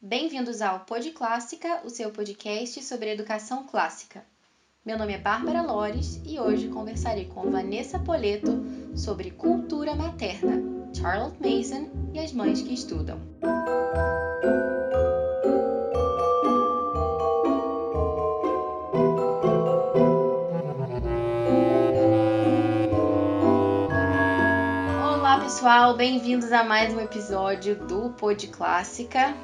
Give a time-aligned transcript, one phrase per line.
[0.00, 4.24] Bem-vindos ao Pod Clássica, o seu podcast sobre educação clássica.
[4.86, 8.64] Meu nome é Bárbara Lores e hoje conversarei com Vanessa Poleto
[8.94, 10.62] sobre cultura materna,
[10.94, 13.18] Charlotte Mason e as mães que estudam.
[25.02, 29.34] Olá pessoal, bem-vindos a mais um episódio do Pod Clássica.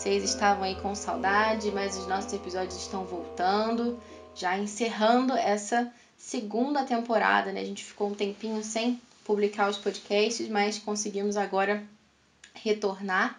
[0.00, 4.02] Vocês estavam aí com saudade, mas os nossos episódios estão voltando,
[4.34, 7.60] já encerrando essa segunda temporada, né?
[7.60, 11.86] A gente ficou um tempinho sem publicar os podcasts, mas conseguimos agora
[12.54, 13.38] retornar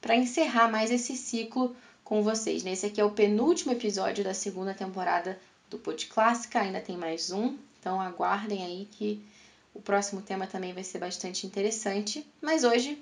[0.00, 2.64] para encerrar mais esse ciclo com vocês.
[2.64, 2.72] Né?
[2.72, 5.38] Esse aqui é o penúltimo episódio da segunda temporada
[5.70, 9.24] do Pod Clássica, ainda tem mais um, então aguardem aí que
[9.72, 12.26] o próximo tema também vai ser bastante interessante.
[12.42, 13.00] Mas hoje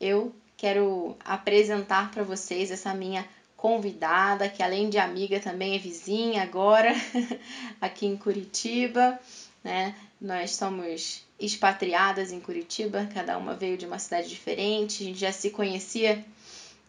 [0.00, 3.26] eu quero apresentar para vocês essa minha
[3.56, 6.94] convidada, que além de amiga também é vizinha agora,
[7.82, 9.18] aqui em Curitiba,
[9.64, 9.92] né?
[10.20, 15.32] Nós somos expatriadas em Curitiba, cada uma veio de uma cidade diferente, a gente já
[15.32, 16.24] se conhecia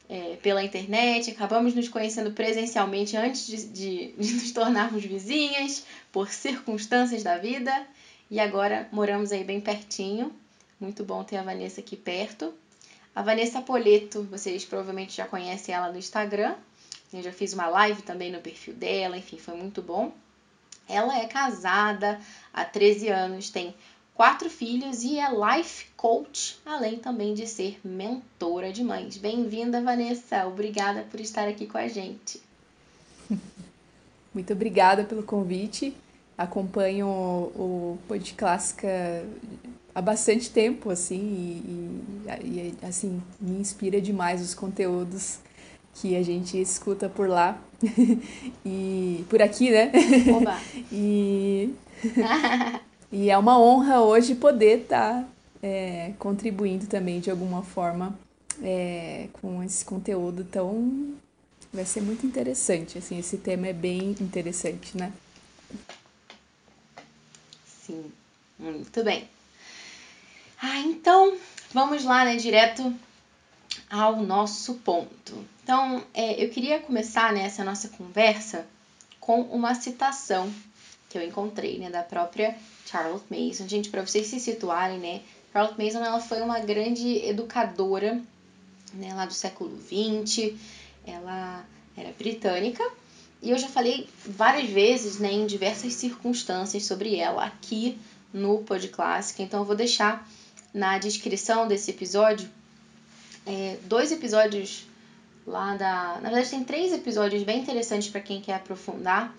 [0.08, 6.30] é, pela internet, acabamos nos conhecendo presencialmente antes de, de, de nos tornarmos vizinhas, por
[6.30, 7.88] circunstâncias da vida,
[8.30, 10.31] e agora moramos aí bem pertinho.
[10.80, 12.53] Muito bom ter a Vanessa aqui perto.
[13.16, 16.56] A Vanessa Poleto, vocês provavelmente já conhecem ela no Instagram.
[17.14, 20.11] Eu já fiz uma live também no perfil dela, enfim, foi muito bom.
[20.89, 22.20] Ela é casada
[22.52, 23.75] há 13 anos, tem
[24.16, 29.17] quatro filhos e é life coach, além também de ser mentora de mães.
[29.17, 30.48] Bem-vinda, Vanessa.
[30.48, 32.42] Obrigada por estar aqui com a gente.
[34.33, 35.95] Muito obrigada pelo convite.
[36.36, 39.23] Acompanho o, o Pod Clássica
[39.94, 45.39] há bastante tempo, assim, e, e, e, assim, me inspira demais os conteúdos
[45.95, 47.61] que a gente escuta por lá
[48.66, 49.91] e por aqui, né?
[50.36, 50.59] Oba.
[50.91, 51.73] e,
[53.11, 55.27] e é uma honra hoje poder estar tá,
[55.61, 58.17] é, contribuindo também de alguma forma
[58.61, 61.14] é, com esse conteúdo tão
[61.71, 65.11] vai ser muito interessante, assim, esse tema é bem interessante, né?
[67.65, 68.11] Sim,
[68.59, 69.27] muito bem.
[70.66, 71.38] Ah, então
[71.74, 72.96] vamos lá, né, direto
[73.90, 75.46] ao nosso ponto.
[75.62, 78.66] Então, é, eu queria começar né, nossa conversa
[79.20, 80.50] com uma citação
[81.10, 83.68] que eu encontrei, né, da própria Charlotte Mason.
[83.68, 88.22] Gente, para vocês se situarem, né, Charlotte Mason ela foi uma grande educadora,
[88.94, 90.54] né, lá do século XX.
[91.06, 91.66] Ela
[91.98, 92.90] era britânica
[93.42, 98.00] e eu já falei várias vezes, né, em diversas circunstâncias sobre ela aqui
[98.34, 99.44] no Pod Clássica.
[99.44, 100.26] Então, eu vou deixar
[100.73, 102.50] na descrição desse episódio
[103.45, 104.86] é, dois episódios
[105.45, 106.20] lá da.
[106.22, 109.36] Na verdade, tem três episódios bem interessantes para quem quer aprofundar,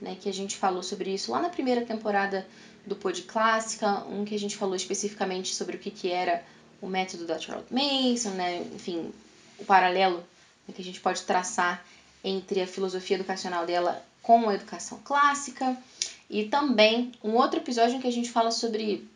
[0.00, 0.16] né?
[0.20, 2.46] Que a gente falou sobre isso lá na primeira temporada
[2.84, 6.42] do Pod Clássica, um que a gente falou especificamente sobre o que, que era
[6.82, 8.66] o método da Charlotte Mason, né?
[8.74, 9.12] Enfim,
[9.58, 10.22] o paralelo
[10.74, 11.84] que a gente pode traçar
[12.22, 15.76] entre a filosofia educacional dela com a educação clássica.
[16.28, 19.06] E também um outro episódio em que a gente fala sobre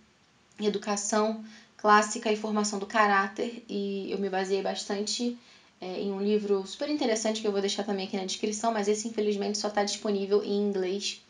[0.67, 1.45] educação
[1.77, 5.39] clássica e formação do caráter, e eu me baseei bastante
[5.81, 8.89] é, em um livro super interessante que eu vou deixar também aqui na descrição, mas
[8.89, 11.23] esse infelizmente só está disponível em inglês.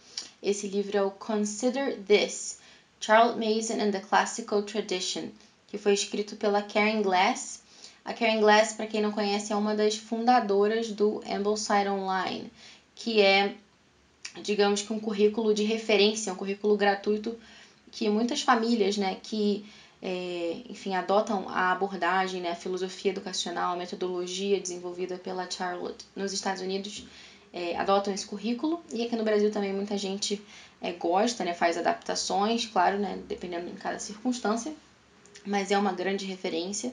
[0.43, 2.59] Esse livro é o Consider This:
[2.99, 5.29] Charles Mason and the Classical Tradition,
[5.67, 7.61] que foi escrito pela Karen Glass.
[8.05, 12.51] A Karen Glass, para quem não conhece, é uma das fundadoras do Ambleside Online,
[12.95, 13.55] que é,
[14.43, 17.37] digamos que um currículo de referência, um currículo gratuito
[17.91, 19.65] que muitas famílias, né, que
[20.01, 26.33] é, enfim, adotam a abordagem, né, a filosofia educacional, a metodologia desenvolvida pela Charlotte nos
[26.33, 27.05] Estados Unidos,
[27.53, 30.41] é, adotam esse currículo e aqui no Brasil também muita gente
[30.81, 34.73] é, gosta, né, faz adaptações, claro, né, dependendo de cada circunstância,
[35.45, 36.93] mas é uma grande referência.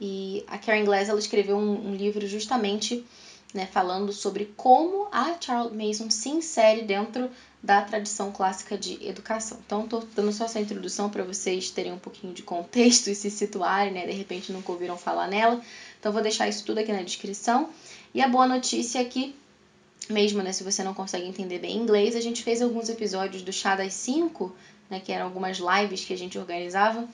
[0.00, 3.04] E a Karen Glass ela escreveu um, um livro justamente
[3.52, 7.30] né, falando sobre como a Charlotte Mason se insere dentro
[7.62, 9.58] da tradição clássica de educação.
[9.66, 13.30] Então, estou dando só essa introdução para vocês terem um pouquinho de contexto e se
[13.30, 14.06] situarem, né?
[14.06, 15.60] De repente nunca ouviram falar nela.
[15.98, 17.70] Então, vou deixar isso tudo aqui na descrição.
[18.14, 19.34] E a boa notícia é que,
[20.08, 23.52] mesmo né, se você não consegue entender bem inglês, a gente fez alguns episódios do
[23.52, 24.54] Chá das 5,
[24.88, 27.08] né, que eram algumas lives que a gente organizava,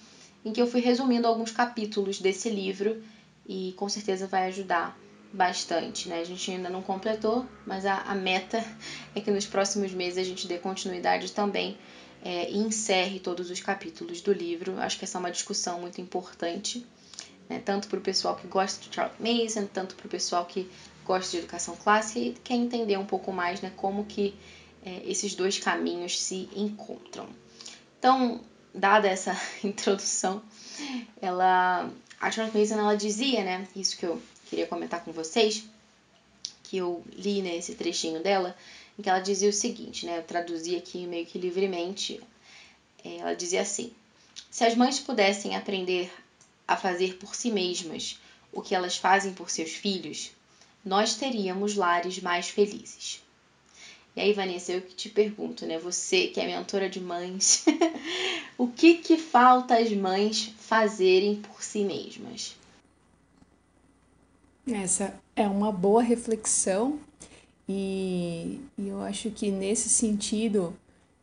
[0.44, 3.02] em que eu fui resumindo alguns capítulos desse livro
[3.46, 4.96] e com certeza vai ajudar
[5.34, 6.20] bastante, né?
[6.20, 8.64] A gente ainda não completou, mas a, a meta
[9.14, 11.76] é que nos próximos meses a gente dê continuidade também
[12.22, 14.78] é, e encerre todos os capítulos do livro.
[14.78, 16.86] Acho que essa é uma discussão muito importante.
[17.48, 17.60] né?
[17.64, 20.70] tanto para o pessoal que gosta de Charles Mason, tanto para o pessoal que
[21.04, 24.34] gosta de educação clássica e quer entender um pouco mais né, como que
[24.84, 27.28] é, esses dois caminhos se encontram.
[27.98, 28.40] Então,
[28.72, 30.40] dada essa introdução,
[31.20, 31.90] ela,
[32.20, 35.64] a Charles Mason ela dizia, né, isso que eu queria comentar com vocês,
[36.64, 38.56] que eu li nesse né, trechinho dela,
[38.99, 42.20] em que ela dizia o seguinte, né, eu traduzi aqui meio que livremente,
[43.05, 43.93] é, ela dizia assim:
[44.50, 46.11] se as mães pudessem aprender
[46.67, 48.19] a fazer por si mesmas
[48.52, 50.31] o que elas fazem por seus filhos,
[50.85, 53.23] nós teríamos lares mais felizes.
[54.17, 55.76] E aí, Vanessa, eu que te pergunto, né?
[55.79, 57.64] Você que é mentora de mães,
[58.56, 62.55] o que que falta as mães fazerem por si mesmas?
[64.66, 66.99] Essa é uma boa reflexão
[67.69, 70.75] e, e eu acho que nesse sentido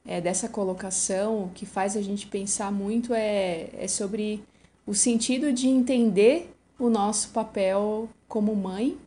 [0.06, 4.44] é, dessa colocação, o que faz a gente pensar muito é, é sobre
[4.86, 8.98] o sentido de entender o nosso papel como mãe,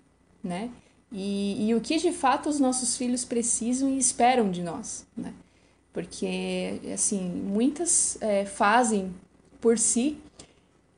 [0.42, 0.70] né?
[1.12, 5.32] E, e o que de fato os nossos filhos precisam e esperam de nós, né?
[5.92, 9.14] Porque, assim, muitas é, fazem
[9.60, 10.18] por si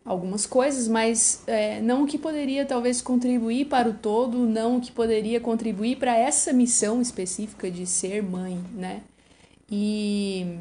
[0.06, 4.80] algumas coisas, mas é, não o que poderia talvez contribuir para o todo, não o
[4.80, 9.02] que poderia contribuir para essa missão específica de ser mãe, né?
[9.68, 10.58] E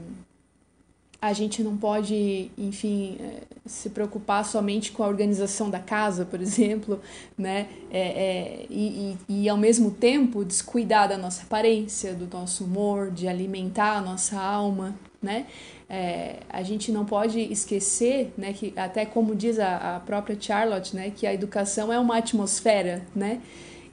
[1.22, 6.42] a gente não pode, enfim, é, se preocupar somente com a organização da casa, por
[6.42, 7.00] exemplo,
[7.38, 7.68] né?
[7.92, 13.12] É, é, e, e, e, ao mesmo tempo descuidar da nossa aparência, do nosso humor,
[13.12, 15.46] de alimentar a nossa alma, né?
[15.88, 20.96] É, a gente não pode esquecer, né, que até como diz a, a própria Charlotte,
[20.96, 23.40] né, que a educação é uma atmosfera, né?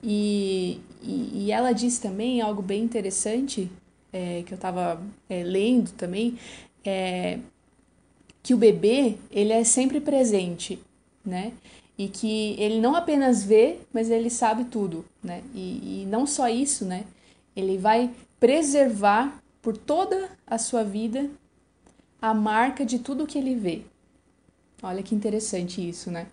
[0.03, 3.71] E, e, e ela diz também algo bem interessante
[4.13, 6.39] é, que eu estava é, lendo também,
[6.85, 7.39] é,
[8.43, 10.79] que o bebê ele é sempre presente,
[11.25, 11.53] né?
[11.97, 15.43] E que ele não apenas vê, mas ele sabe tudo, né?
[15.55, 17.05] E, e não só isso, né?
[17.55, 18.11] Ele vai
[18.41, 21.31] preservar por toda a sua vida
[22.23, 23.83] a marca de tudo que ele vê.
[24.81, 26.29] Olha que interessante isso, né?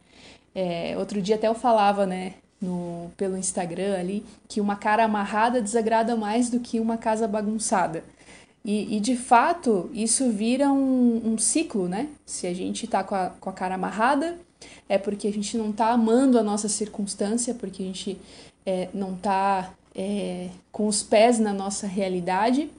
[0.53, 5.61] É, outro dia até eu falava, né, no, pelo Instagram ali, que uma cara amarrada
[5.61, 8.03] desagrada mais do que uma casa bagunçada.
[8.63, 12.09] E, e de fato, isso vira um, um, ciclo, né?
[12.25, 14.37] Se a gente tá com a, com a cara amarrada,
[14.87, 18.17] é porque a gente não tá amando a nossa circunstância, porque a gente
[18.65, 22.69] é, não tá é, com os pés na nossa realidade.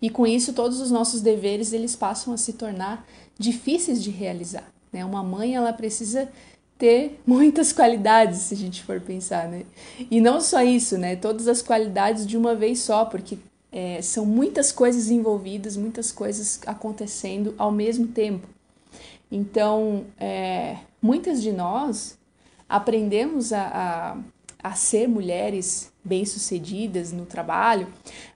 [0.00, 3.06] E com isso, todos os nossos deveres, eles passam a se tornar
[3.38, 4.70] difíceis de realizar.
[4.92, 5.04] Né?
[5.04, 6.28] Uma mãe, ela precisa
[6.78, 9.64] ter muitas qualidades, se a gente for pensar, né?
[10.10, 11.16] E não só isso, né?
[11.16, 13.38] Todas as qualidades de uma vez só, porque
[13.72, 18.46] é, são muitas coisas envolvidas, muitas coisas acontecendo ao mesmo tempo.
[19.30, 22.18] Então, é, muitas de nós
[22.68, 24.16] aprendemos a, a,
[24.62, 27.88] a ser mulheres bem-sucedidas no trabalho,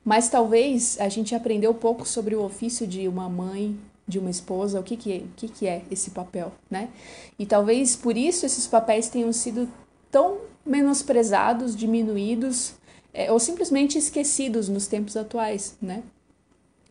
[0.05, 4.79] mas talvez a gente aprendeu pouco sobre o ofício de uma mãe, de uma esposa,
[4.79, 6.91] o que, que, é, o que, que é esse papel, né?
[7.39, 9.69] E talvez por isso esses papéis tenham sido
[10.11, 12.75] tão menosprezados, diminuídos
[13.13, 16.03] é, ou simplesmente esquecidos nos tempos atuais, né?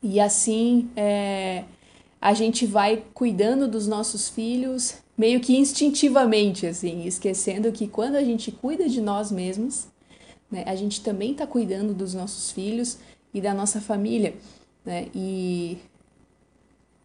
[0.01, 1.63] E assim é,
[2.19, 8.23] a gente vai cuidando dos nossos filhos meio que instintivamente, assim, esquecendo que quando a
[8.23, 9.87] gente cuida de nós mesmos,
[10.49, 12.97] né, a gente também está cuidando dos nossos filhos
[13.33, 14.35] e da nossa família,
[14.85, 15.07] né?
[15.13, 15.77] E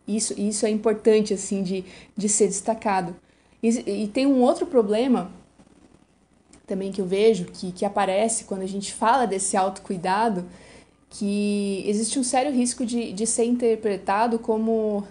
[0.06, 1.85] isso, isso é importante, assim, de,
[2.16, 3.14] de ser destacado.
[3.62, 5.30] E, e tem um outro problema
[6.66, 10.47] também que eu vejo, que, que aparece quando a gente fala desse autocuidado,
[11.11, 15.06] que existe um sério risco de, de ser interpretado como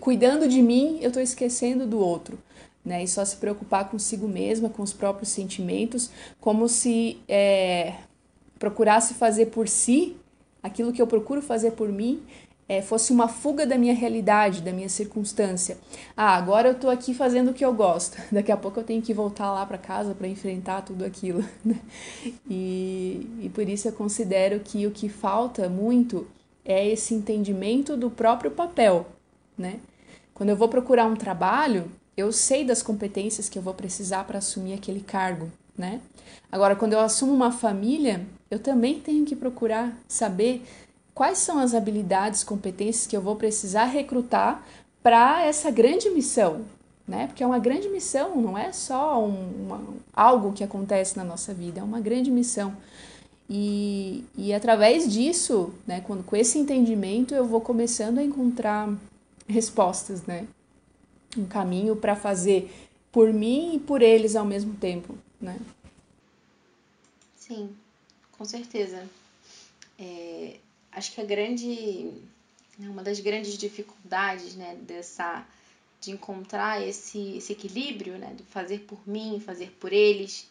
[0.00, 2.38] cuidando de mim, eu estou esquecendo do outro.
[2.84, 3.04] Né?
[3.04, 7.94] E só se preocupar consigo mesma, com os próprios sentimentos, como se é,
[8.58, 10.16] procurasse fazer por si
[10.62, 12.22] aquilo que eu procuro fazer por mim
[12.68, 15.76] é, fosse uma fuga da minha realidade, da minha circunstância.
[16.16, 18.16] Ah, agora eu tô aqui fazendo o que eu gosto.
[18.32, 21.44] Daqui a pouco eu tenho que voltar lá para casa para enfrentar tudo aquilo.
[21.64, 21.78] Né?
[22.48, 26.26] E, e por isso eu considero que o que falta muito
[26.64, 29.06] é esse entendimento do próprio papel,
[29.62, 29.80] né?
[30.34, 34.38] Quando eu vou procurar um trabalho, eu sei das competências que eu vou precisar para
[34.38, 36.00] assumir aquele cargo, né?
[36.50, 40.62] Agora, quando eu assumo uma família, eu também tenho que procurar saber
[41.14, 44.62] quais são as habilidades, competências que eu vou precisar recrutar
[45.02, 46.62] para essa grande missão,
[47.08, 47.26] né?
[47.28, 49.80] Porque é uma grande missão, não é só um, uma,
[50.12, 52.76] algo que acontece na nossa vida, é uma grande missão.
[53.48, 58.88] E, e através disso, né, quando, com esse entendimento, eu vou começando a encontrar
[59.48, 60.46] respostas, né?
[61.36, 62.70] Um caminho para fazer
[63.10, 65.58] por mim e por eles ao mesmo tempo, né?
[67.36, 67.74] Sim,
[68.32, 69.08] com certeza.
[69.98, 70.56] É,
[70.90, 72.10] acho que a grande,
[72.78, 75.46] né, uma das grandes dificuldades, né, dessa
[76.00, 80.50] de encontrar esse, esse equilíbrio, né, do fazer por mim, fazer por eles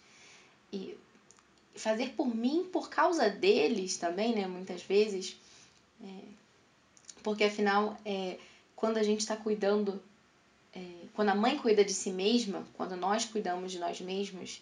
[0.72, 0.96] e
[1.76, 5.36] fazer por mim por causa deles também, né, muitas vezes,
[6.02, 6.22] é,
[7.22, 8.38] porque afinal, é,
[8.82, 10.02] quando a gente está cuidando,
[10.74, 10.82] é,
[11.14, 14.60] quando a mãe cuida de si mesma, quando nós cuidamos de nós mesmos,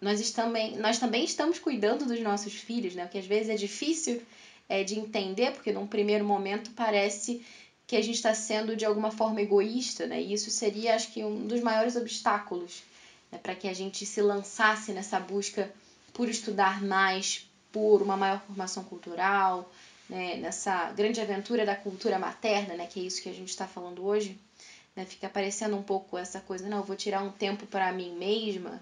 [0.00, 3.04] nós também, nós também estamos cuidando dos nossos filhos, né?
[3.04, 4.20] O que às vezes é difícil
[4.68, 7.40] é, de entender, porque num primeiro momento parece
[7.86, 10.20] que a gente está sendo de alguma forma egoísta, né?
[10.20, 12.82] E isso seria, acho que, um dos maiores obstáculos
[13.30, 13.38] né?
[13.40, 15.72] para que a gente se lançasse nessa busca
[16.12, 19.70] por estudar mais, por uma maior formação cultural,
[20.08, 20.36] né?
[20.36, 22.86] nessa grande aventura da cultura materna, né?
[22.86, 24.38] Que é isso que a gente está falando hoje.
[24.96, 25.04] Né?
[25.04, 28.80] Fica parecendo um pouco essa coisa, não, eu vou tirar um tempo para mim mesma,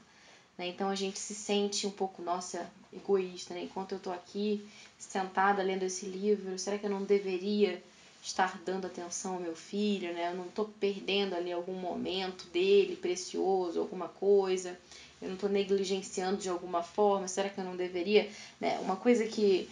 [0.57, 0.69] né?
[0.69, 3.65] Então a gente se sente um pouco, nossa, egoísta, né?
[3.65, 4.67] Enquanto eu estou aqui
[4.99, 7.83] sentada lendo esse livro, será que eu não deveria
[8.23, 10.31] estar dando atenção ao meu filho, né?
[10.33, 14.79] Eu não estou perdendo ali algum momento dele precioso, alguma coisa.
[15.21, 17.29] Eu não estou negligenciando de alguma forma.
[17.29, 18.29] Será que eu não deveria?
[18.61, 18.79] Né?
[18.81, 19.69] Uma coisa que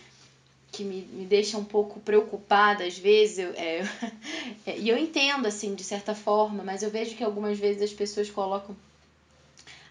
[0.75, 3.83] que me, me deixa um pouco preocupada às vezes, eu, é,
[4.67, 7.93] é, e eu entendo assim de certa forma, mas eu vejo que algumas vezes as
[7.93, 8.77] pessoas colocam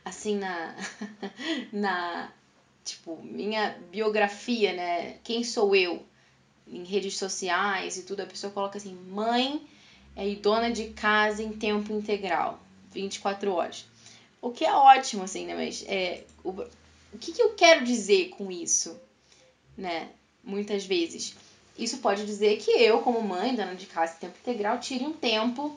[0.04, 0.76] assim na
[1.72, 2.32] na
[2.84, 5.18] tipo minha biografia, né?
[5.24, 6.04] Quem sou eu
[6.68, 9.66] em redes sociais e tudo, a pessoa coloca assim: mãe
[10.16, 12.60] é, e dona de casa em tempo integral,
[12.92, 13.86] 24 horas.
[14.42, 15.56] O que é ótimo, assim, né?
[15.56, 19.00] Mas é, o, o que, que eu quero dizer com isso,
[19.78, 20.10] né?
[20.44, 21.36] Muitas vezes.
[21.78, 25.14] Isso pode dizer que eu, como mãe, dona de casa em tempo integral, tire um
[25.14, 25.76] tempo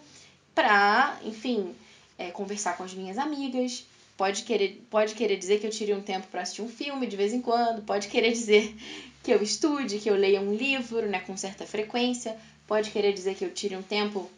[0.54, 1.74] pra, enfim,
[2.18, 6.00] é, conversar com as minhas amigas, Pode querer, pode querer dizer que eu tire um
[6.00, 8.74] tempo para assistir um filme de vez em quando, pode querer dizer
[9.22, 13.34] que eu estude, que eu leia um livro né, com certa frequência, pode querer dizer
[13.34, 14.30] que eu tire um tempo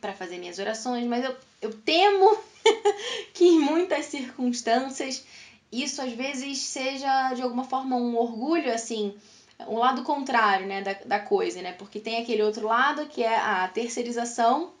[0.00, 2.34] para fazer minhas orações, mas eu, eu temo
[3.34, 5.22] que em muitas circunstâncias
[5.70, 9.14] isso às vezes seja de alguma forma um orgulho, assim,
[9.68, 11.72] um lado contrário né, da, da coisa, né?
[11.72, 14.72] Porque tem aquele outro lado que é a terceirização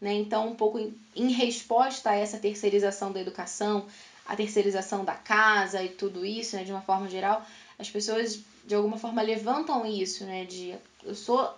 [0.00, 0.14] né?
[0.14, 3.86] Então, um pouco em, em resposta a essa terceirização da educação,
[4.26, 7.44] a terceirização da casa e tudo isso, né, de uma forma geral,
[7.78, 11.50] as pessoas de alguma forma levantam isso, né, de eu sou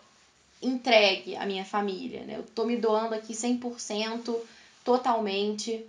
[0.63, 2.37] entregue à minha família, né?
[2.37, 4.39] Eu tô me doando aqui 100%,
[4.85, 5.85] totalmente.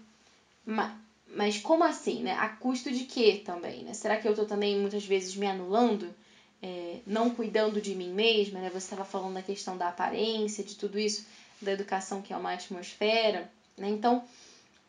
[0.66, 0.92] Mas,
[1.36, 2.32] mas como assim, né?
[2.40, 3.94] A custo de quê também, né?
[3.94, 6.14] Será que eu tô também muitas vezes me anulando?
[6.64, 8.70] É, não cuidando de mim mesma, né?
[8.70, 11.26] Você estava falando da questão da aparência, de tudo isso
[11.62, 13.50] da educação, que é uma atmosfera.
[13.78, 13.90] Né?
[13.90, 14.24] Então,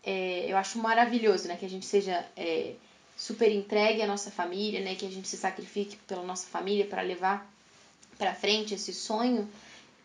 [0.05, 2.75] é, eu acho maravilhoso né, que a gente seja é,
[3.17, 7.03] super entregue à nossa família, né, que a gente se sacrifique pela nossa família para
[7.03, 7.51] levar
[8.19, 9.49] para frente esse sonho,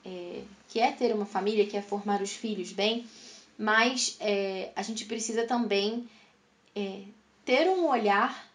[0.05, 3.05] é, que é ter uma família, que é formar os filhos bem,
[3.57, 6.07] mas é, a gente precisa também
[6.75, 7.01] é,
[7.45, 8.47] ter um olhar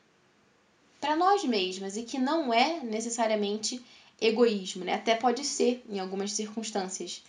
[1.03, 3.85] para nós mesmas e que não é necessariamente
[4.21, 4.95] egoísmo, né?
[4.95, 7.25] Até pode ser em algumas circunstâncias,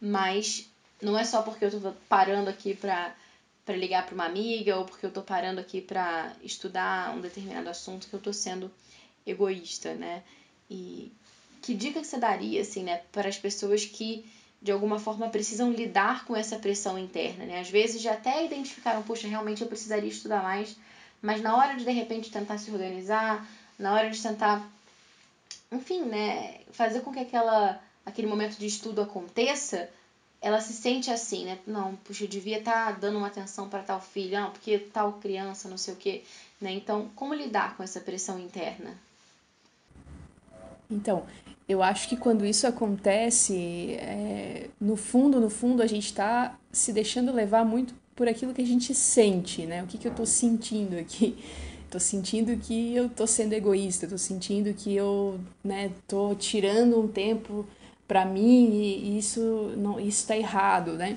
[0.00, 0.66] mas
[1.02, 3.14] não é só porque eu tô parando aqui pra,
[3.66, 7.68] pra ligar pra uma amiga ou porque eu tô parando aqui pra estudar um determinado
[7.68, 8.72] assunto que eu tô sendo
[9.26, 10.22] egoísta, né?
[10.70, 11.12] E
[11.60, 14.24] que dica que você daria, assim, né, para as pessoas que
[14.62, 17.60] de alguma forma precisam lidar com essa pressão interna, né?
[17.60, 20.74] Às vezes já até identificaram, puxa, realmente eu precisaria estudar mais,
[21.22, 23.46] mas na hora de de repente tentar se organizar,
[23.78, 24.62] na hora de tentar,
[25.70, 29.88] enfim, né, fazer com que aquela aquele momento de estudo aconteça,
[30.40, 31.58] ela se sente assim, né?
[31.66, 35.14] Não, puxa, eu devia estar tá dando uma atenção para tal filho, não, porque tal
[35.14, 36.22] criança, não sei o quê,
[36.60, 36.72] né?
[36.72, 38.96] Então, como lidar com essa pressão interna?
[40.90, 41.26] Então,
[41.68, 46.92] eu acho que quando isso acontece, é, no fundo, no fundo, a gente está se
[46.92, 49.80] deixando levar muito por aquilo que a gente sente, né?
[49.80, 51.38] O que, que eu estou sentindo aqui?
[51.86, 57.08] Estou sentindo que eu estou sendo egoísta, estou sentindo que eu, né, tô tirando um
[57.08, 57.64] tempo
[58.06, 61.16] para mim e isso não isso está errado, né?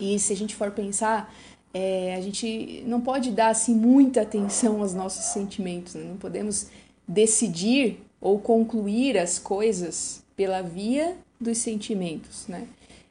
[0.00, 1.32] E se a gente for pensar,
[1.72, 6.02] é, a gente não pode dar assim muita atenção aos nossos sentimentos, né?
[6.02, 6.66] não podemos
[7.06, 12.66] decidir ou concluir as coisas pela via dos sentimentos, né?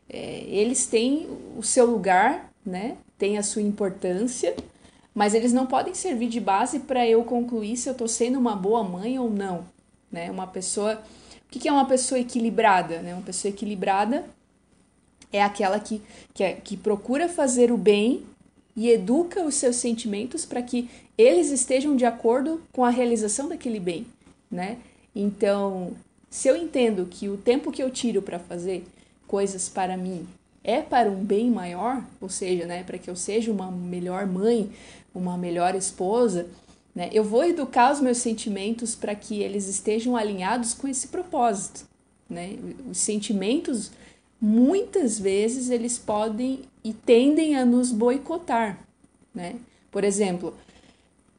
[0.10, 2.98] É, eles têm o seu lugar, né?
[3.18, 4.56] Tem a sua importância,
[5.16, 8.56] mas eles não podem servir de base para eu concluir se eu estou sendo uma
[8.56, 9.66] boa mãe ou não,
[10.12, 10.30] né?
[10.30, 11.02] Uma pessoa
[11.48, 13.02] o que é uma pessoa equilibrada?
[13.02, 13.14] Né?
[13.14, 14.26] Uma pessoa equilibrada
[15.32, 16.02] é aquela que,
[16.34, 18.26] que, é, que procura fazer o bem
[18.76, 23.80] e educa os seus sentimentos para que eles estejam de acordo com a realização daquele
[23.80, 24.06] bem,
[24.52, 24.78] né?
[25.16, 25.94] Então,
[26.30, 28.86] se eu entendo que o tempo que eu tiro para fazer
[29.26, 30.28] coisas para mim
[30.68, 34.70] é para um bem maior, ou seja, né, para que eu seja uma melhor mãe,
[35.16, 36.46] uma melhor esposa,
[36.94, 41.88] né, eu vou educar os meus sentimentos para que eles estejam alinhados com esse propósito.
[42.30, 42.58] Né?
[42.92, 43.92] Os sentimentos,
[44.42, 48.78] muitas vezes, eles podem e tendem a nos boicotar.
[49.34, 49.56] Né?
[49.90, 50.54] Por exemplo,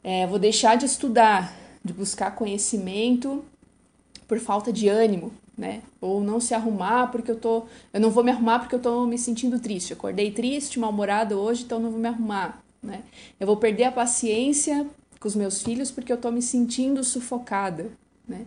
[0.03, 1.55] é, vou deixar de estudar,
[1.85, 3.45] de buscar conhecimento
[4.27, 5.83] por falta de ânimo, né?
[6.01, 9.05] Ou não se arrumar porque eu tô, eu não vou me arrumar porque eu tô
[9.07, 9.93] me sentindo triste.
[9.93, 13.03] acordei triste, mal-humorado hoje, então não vou me arrumar, né?
[13.41, 14.87] Eu vou perder a paciência
[15.19, 17.91] com os meus filhos porque eu tô me sentindo sufocada,
[18.27, 18.47] né?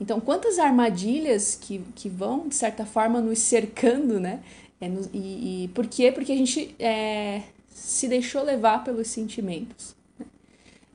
[0.00, 4.40] Então, quantas armadilhas que, que vão, de certa forma, nos cercando, né?
[4.80, 6.10] É, no, e, e por quê?
[6.12, 9.94] Porque a gente é, se deixou levar pelos sentimentos.
[10.18, 10.26] Né?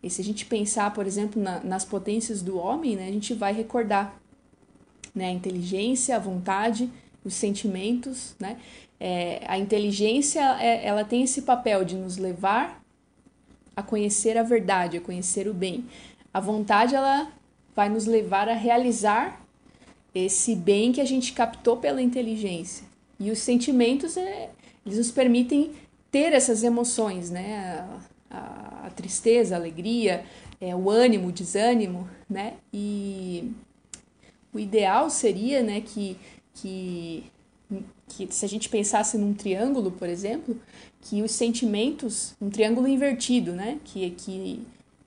[0.04, 3.34] E se a gente pensar, por exemplo, na, nas potências do homem, né, a gente
[3.34, 4.21] vai recordar
[5.14, 6.90] né, a inteligência, a vontade,
[7.24, 8.36] os sentimentos.
[8.40, 8.58] Né?
[9.00, 12.82] É, a inteligência é, ela tem esse papel de nos levar
[13.76, 15.86] a conhecer a verdade, a conhecer o bem.
[16.34, 17.32] A vontade ela
[17.76, 19.42] vai nos levar a realizar
[20.14, 22.86] esse bem que a gente captou pela inteligência.
[23.20, 24.50] E os sentimentos, é,
[24.86, 25.72] eles nos permitem
[26.12, 27.86] ter essas emoções, né?
[28.30, 30.26] A, a, a tristeza, a alegria,
[30.60, 32.54] é, o ânimo, o desânimo, né?
[32.74, 33.52] E
[34.54, 36.18] o ideal seria, né, que,
[36.56, 37.24] que,
[38.08, 40.60] que se a gente pensasse num triângulo, por exemplo,
[41.02, 44.66] que os sentimentos, um triângulo invertido, né, que, que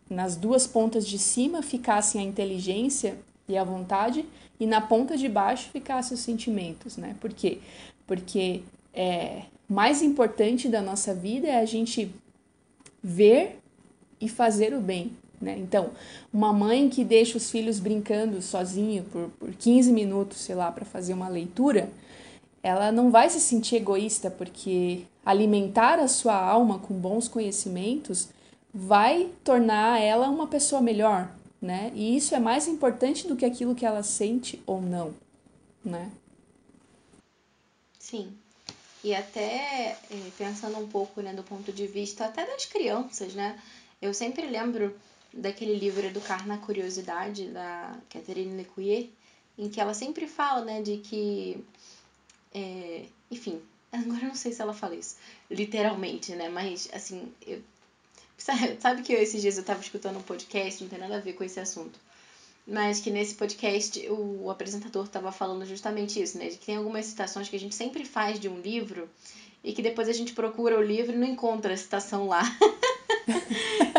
[0.09, 3.17] nas duas pontas de cima ficassem a inteligência
[3.49, 4.25] e a vontade
[4.59, 7.17] e na ponta de baixo ficassem os sentimentos, né?
[7.21, 7.59] Por quê?
[8.07, 12.11] Porque é, mais importante da nossa vida é a gente
[13.03, 13.59] ver
[14.21, 15.13] e fazer o bem,
[15.45, 15.57] né?
[15.59, 15.91] Então,
[16.33, 20.85] uma mãe que deixa os filhos brincando sozinho por, por 15 minutos, sei lá, para
[20.85, 21.91] fazer uma leitura,
[22.63, 28.29] ela não vai se sentir egoísta, porque alimentar a sua alma com bons conhecimentos
[28.73, 31.31] vai tornar ela uma pessoa melhor,
[31.61, 31.93] né?
[31.95, 35.15] E isso é mais importante do que aquilo que ela sente ou não,
[35.85, 36.11] né?
[37.99, 38.33] Sim.
[39.05, 43.61] E até é, pensando um pouco, né, do ponto de vista até das crianças, né?
[44.01, 44.97] Eu sempre lembro
[45.37, 49.09] daquele livro Educar na Curiosidade, da Catherine Lecuyer,
[49.59, 51.65] em que ela sempre fala, né, de que,
[52.53, 53.61] é, enfim,
[53.93, 55.17] agora eu não sei se ela fala isso
[55.51, 57.63] literalmente, né, mas, assim, eu
[58.37, 61.35] Sabe que eu, esses dias eu estava escutando um podcast, não tem nada a ver
[61.35, 61.99] com esse assunto.
[62.67, 66.49] Mas que nesse podcast o apresentador estava falando justamente isso, né?
[66.49, 69.09] De que tem algumas citações que a gente sempre faz de um livro
[69.63, 72.43] e que depois a gente procura o livro e não encontra a citação lá.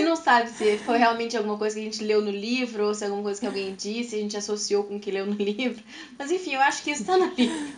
[0.00, 3.04] não sabe se foi realmente alguma coisa que a gente leu no livro ou se
[3.04, 5.82] é alguma coisa que alguém disse, a gente associou com o que leu no livro.
[6.18, 7.72] Mas enfim, eu acho que isso está no livro.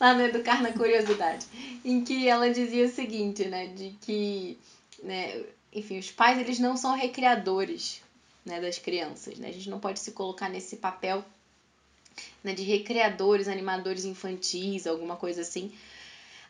[0.00, 1.46] lá no Educar na Curiosidade
[1.84, 4.58] em que ela dizia o seguinte, né, de que,
[5.02, 8.02] né, enfim, os pais eles não são recreadores,
[8.44, 9.48] né, das crianças, né?
[9.48, 11.24] A gente não pode se colocar nesse papel
[12.42, 15.72] né, de recreadores, animadores infantis, alguma coisa assim.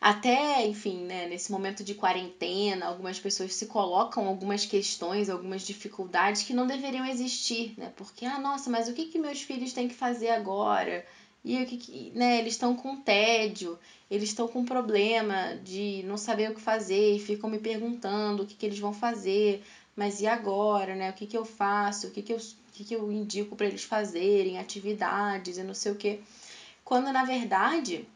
[0.01, 6.41] Até, enfim, né, nesse momento de quarentena, algumas pessoas se colocam algumas questões, algumas dificuldades
[6.41, 7.93] que não deveriam existir, né?
[7.95, 11.05] Porque, ah, nossa, mas o que, que meus filhos têm que fazer agora?
[11.45, 13.77] E o que, né, eles estão com tédio,
[14.09, 18.45] eles estão com problema de não saber o que fazer e ficam me perguntando o
[18.45, 19.63] que, que eles vão fazer,
[19.95, 21.11] mas e agora, né?
[21.11, 22.07] O que, que eu faço?
[22.07, 25.75] O que, que, eu, o que, que eu indico para eles fazerem, atividades e não
[25.75, 26.19] sei o que.
[26.83, 28.07] Quando na verdade,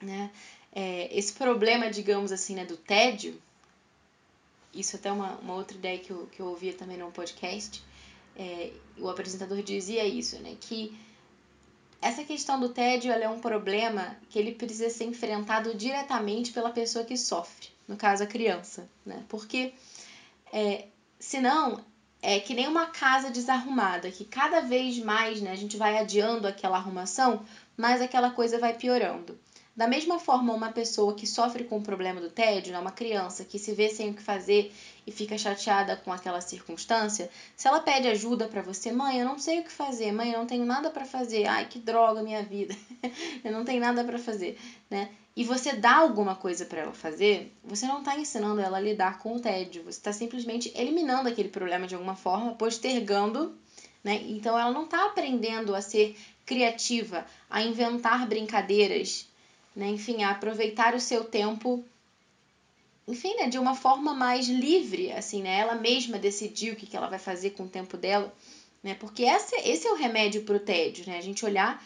[0.00, 0.30] né,
[0.72, 3.40] é, esse problema, digamos assim, né, do tédio,
[4.72, 7.82] isso até uma, uma outra ideia que eu, que eu ouvia também no podcast,
[8.36, 10.98] é, o apresentador dizia isso, né, que
[12.02, 17.04] essa questão do tédio é um problema que ele precisa ser enfrentado diretamente pela pessoa
[17.04, 19.24] que sofre, no caso a criança, né?
[19.28, 19.72] Porque
[20.52, 20.86] é,
[21.20, 21.84] senão
[22.20, 26.48] é que nem uma casa desarrumada, que cada vez mais né, a gente vai adiando
[26.48, 29.38] aquela arrumação, mas aquela coisa vai piorando.
[29.74, 33.42] Da mesma forma, uma pessoa que sofre com o problema do tédio, né, uma criança
[33.42, 34.70] que se vê sem o que fazer
[35.06, 39.38] e fica chateada com aquela circunstância, se ela pede ajuda para você, mãe, eu não
[39.38, 42.42] sei o que fazer, mãe, eu não tenho nada para fazer, ai que droga minha
[42.42, 42.76] vida,
[43.42, 44.58] eu não tenho nada para fazer,
[44.90, 45.10] né?
[45.34, 49.18] E você dá alguma coisa para ela fazer, você não está ensinando ela a lidar
[49.20, 53.56] com o tédio, você está simplesmente eliminando aquele problema de alguma forma, postergando,
[54.04, 54.22] né?
[54.28, 59.31] Então ela não está aprendendo a ser criativa, a inventar brincadeiras
[59.74, 59.88] né?
[59.88, 61.84] Enfim, a aproveitar o seu tempo
[63.06, 65.58] enfim, né, de uma forma mais livre, assim, né?
[65.58, 68.32] Ela mesma decidir o que, que ela vai fazer com o tempo dela,
[68.82, 68.94] né?
[68.94, 71.18] Porque esse, esse é o remédio para o tédio, né?
[71.18, 71.84] A gente olhar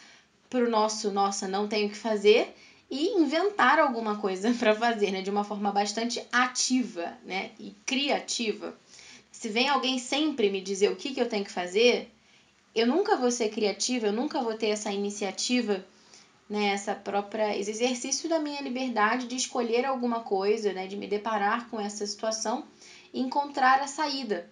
[0.51, 2.55] para o nosso, nossa, não tenho o que fazer
[2.91, 5.23] e inventar alguma coisa para fazer, né?
[5.23, 7.51] De uma forma bastante ativa, né?
[7.59, 8.77] E criativa.
[9.33, 12.11] Se vem alguém sempre me dizer o que, que eu tenho que fazer,
[12.75, 15.85] eu nunca vou ser criativa, eu nunca vou ter essa iniciativa
[16.49, 21.07] né, essa própria esse exercício da minha liberdade de escolher alguma coisa, né, de me
[21.07, 22.65] deparar com essa situação
[23.13, 24.49] e encontrar a saída.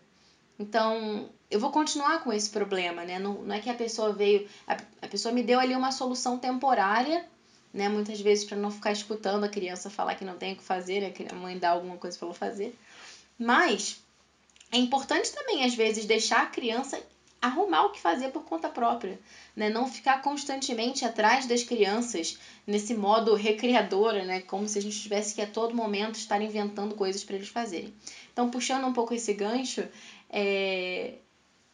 [0.59, 3.19] Então, eu vou continuar com esse problema, né?
[3.19, 6.39] Não, não é que a pessoa veio, a, a pessoa me deu ali uma solução
[6.39, 7.25] temporária,
[7.73, 7.89] né?
[7.89, 11.01] Muitas vezes para não ficar escutando a criança falar que não tem o que fazer,
[11.01, 11.13] né?
[11.31, 12.77] A mãe dá alguma coisa para ela fazer.
[13.39, 14.01] Mas
[14.71, 17.01] é importante também às vezes deixar a criança
[17.45, 19.21] arrumar o que fazer por conta própria,
[19.55, 19.69] né?
[19.69, 24.41] Não ficar constantemente atrás das crianças nesse modo recriadora, né?
[24.41, 27.93] Como se a gente tivesse que a todo momento estar inventando coisas para eles fazerem.
[28.33, 29.87] Então, puxando um pouco esse gancho,
[30.31, 31.15] é...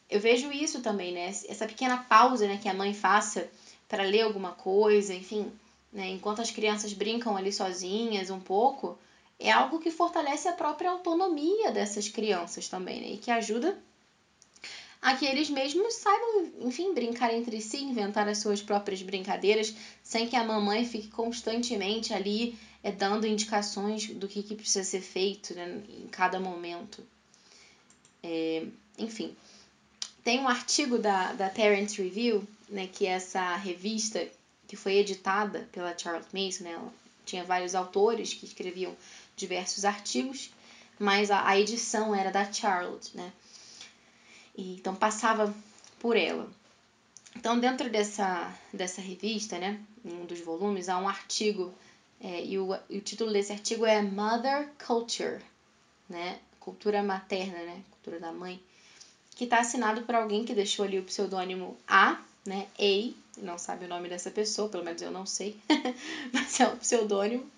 [0.09, 1.27] eu vejo isso também, né?
[1.27, 3.49] Essa pequena pausa, né, que a mãe faça
[3.87, 5.51] para ler alguma coisa, enfim,
[5.91, 6.09] né?
[6.09, 8.97] Enquanto as crianças brincam ali sozinhas um pouco,
[9.39, 13.07] é algo que fortalece a própria autonomia dessas crianças também, né?
[13.11, 13.77] E que ajuda
[15.01, 20.27] a que eles mesmos saibam, enfim, brincar entre si, inventar as suas próprias brincadeiras, sem
[20.27, 25.55] que a mamãe fique constantemente ali é, dando indicações do que, que precisa ser feito
[25.55, 27.03] né, em cada momento.
[28.21, 28.63] É,
[28.99, 29.35] enfim,
[30.23, 34.27] tem um artigo da, da Parent Review, né, que é essa revista
[34.67, 36.93] que foi editada pela Charlotte Mason, né, ela
[37.25, 38.95] tinha vários autores que escreviam
[39.35, 40.51] diversos artigos,
[40.99, 43.33] mas a, a edição era da Charlotte, né?
[44.55, 45.53] E, então passava
[45.99, 46.49] por ela.
[47.35, 51.73] Então, dentro dessa, dessa revista, né, em um dos volumes, há um artigo,
[52.19, 55.41] é, e, o, e o título desse artigo é Mother Culture,
[56.09, 58.61] né, cultura materna, né, cultura da mãe,
[59.35, 63.85] que está assinado por alguém que deixou ali o pseudônimo A, né, A, não sabe
[63.85, 65.57] o nome dessa pessoa, pelo menos eu não sei,
[66.33, 67.49] mas é um pseudônimo.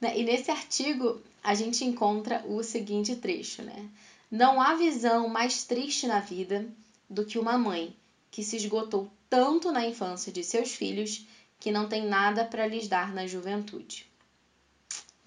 [0.00, 3.88] Né, e nesse artigo a gente encontra o seguinte trecho, né,
[4.32, 6.66] não há visão mais triste na vida
[7.08, 7.94] do que uma mãe
[8.30, 11.26] que se esgotou tanto na infância de seus filhos
[11.60, 14.06] que não tem nada para lhes dar na juventude.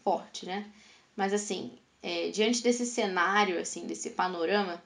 [0.04, 0.68] Forte, né?
[1.16, 4.82] Mas assim, é, diante desse cenário, assim, desse panorama,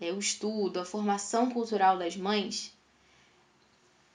[0.00, 2.72] é, o estudo, a formação cultural das mães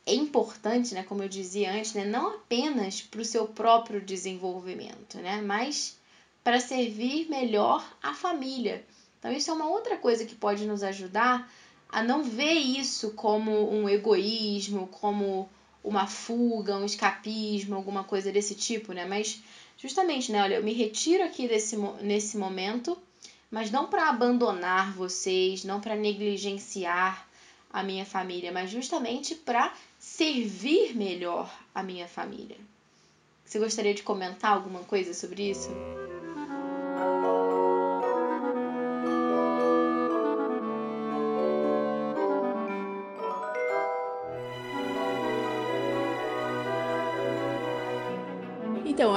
[0.06, 5.18] é importante, né, como eu dizia antes, né, não apenas para o seu próprio desenvolvimento,
[5.18, 5.98] né, mas
[6.44, 8.86] para servir melhor a família
[9.24, 11.50] então, isso é uma outra coisa que pode nos ajudar
[11.88, 15.50] a não ver isso como um egoísmo, como
[15.82, 19.06] uma fuga, um escapismo, alguma coisa desse tipo, né?
[19.06, 19.42] Mas
[19.78, 20.44] justamente, né?
[20.44, 22.98] Olha, eu me retiro aqui desse, nesse momento,
[23.50, 27.26] mas não para abandonar vocês, não para negligenciar
[27.72, 32.58] a minha família, mas justamente para servir melhor a minha família.
[33.46, 35.70] Você gostaria de comentar alguma coisa sobre isso?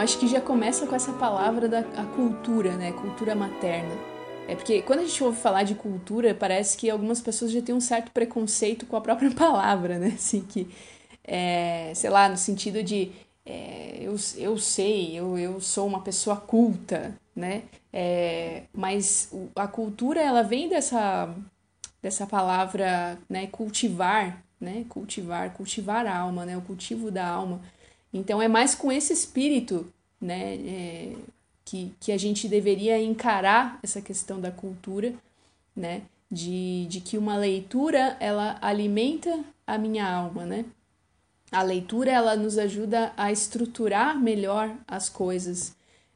[0.06, 1.82] Acho que já começa com essa palavra da
[2.14, 2.92] cultura, né?
[2.92, 3.92] Cultura materna.
[4.46, 7.74] É porque quando a gente ouve falar de cultura, parece que algumas pessoas já têm
[7.74, 10.12] um certo preconceito com a própria palavra, né?
[10.14, 10.68] Assim, que,
[11.24, 13.10] é, sei lá, no sentido de
[13.44, 17.64] é, eu, eu sei, eu, eu sou uma pessoa culta, né?
[17.92, 21.34] É, mas a cultura, ela vem dessa,
[22.00, 23.48] dessa palavra, né?
[23.48, 24.86] Cultivar, né?
[24.88, 26.56] Cultivar, cultivar a alma, né?
[26.56, 27.60] O cultivo da alma.
[28.12, 31.12] Então é mais com esse espírito, né, é,
[31.64, 35.12] que, que a gente deveria encarar essa questão da cultura,
[35.74, 40.64] né, de, de que uma leitura ela alimenta a minha alma, né?
[41.50, 45.74] A leitura ela nos ajuda a estruturar melhor as coisas,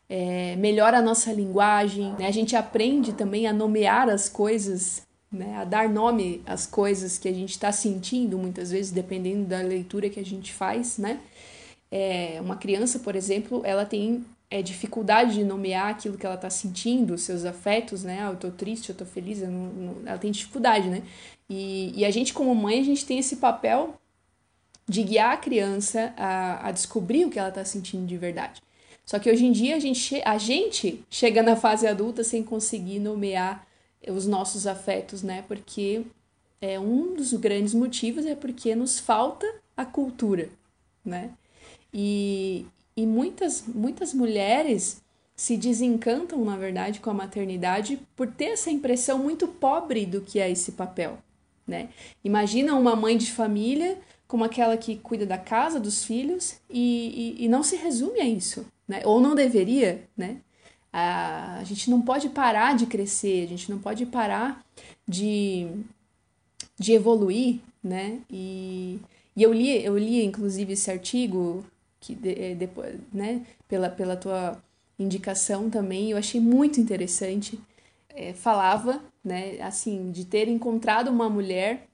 [0.08, 2.26] é, melhora a nossa linguagem, né?
[2.26, 5.56] A gente aprende também a nomear as coisas, né?
[5.56, 10.10] A dar nome às coisas que a gente está sentindo muitas vezes, dependendo da leitura
[10.10, 11.20] que a gente faz, né?
[11.90, 16.50] É, uma criança, por exemplo, ela tem é, dificuldade de nomear aquilo que ela está
[16.50, 18.20] sentindo, seus afetos, né?
[18.22, 20.09] Ah, eu tô triste, eu tô feliz, eu não, não...
[20.09, 21.03] ela tem dificuldade, né?
[21.48, 23.94] E, e a gente, como mãe, a gente tem esse papel
[24.88, 28.61] de guiar a criança a, a descobrir o que ela está sentindo de verdade.
[29.07, 32.98] Só que hoje em dia a gente, a gente chega na fase adulta sem conseguir
[32.98, 33.66] nomear
[34.09, 35.44] os nossos afetos, né?
[35.46, 36.03] Porque
[36.61, 40.48] é um dos grandes motivos é porque nos falta a cultura,
[41.05, 41.31] né?
[41.92, 45.03] E, e muitas, muitas mulheres
[45.35, 50.38] se desencantam, na verdade, com a maternidade por ter essa impressão muito pobre do que
[50.38, 51.18] é esse papel,
[51.66, 51.88] né?
[52.22, 53.98] Imagina uma mãe de família
[54.29, 58.24] como aquela que cuida da casa, dos filhos, e, e, e não se resume a
[58.24, 59.03] isso, né?
[59.05, 60.37] Ou não deveria, né?
[60.92, 64.64] A, a gente não pode parar de crescer, a gente não pode parar
[65.09, 65.68] de,
[66.79, 68.20] de evoluir, né?
[68.31, 69.00] E,
[69.35, 71.64] e eu li, eu li inclusive esse artigo
[72.00, 74.60] que de, é, depois, né, pela, pela tua
[74.98, 77.60] indicação também, eu achei muito interessante.
[78.08, 81.86] É, falava, né, assim, de ter encontrado uma mulher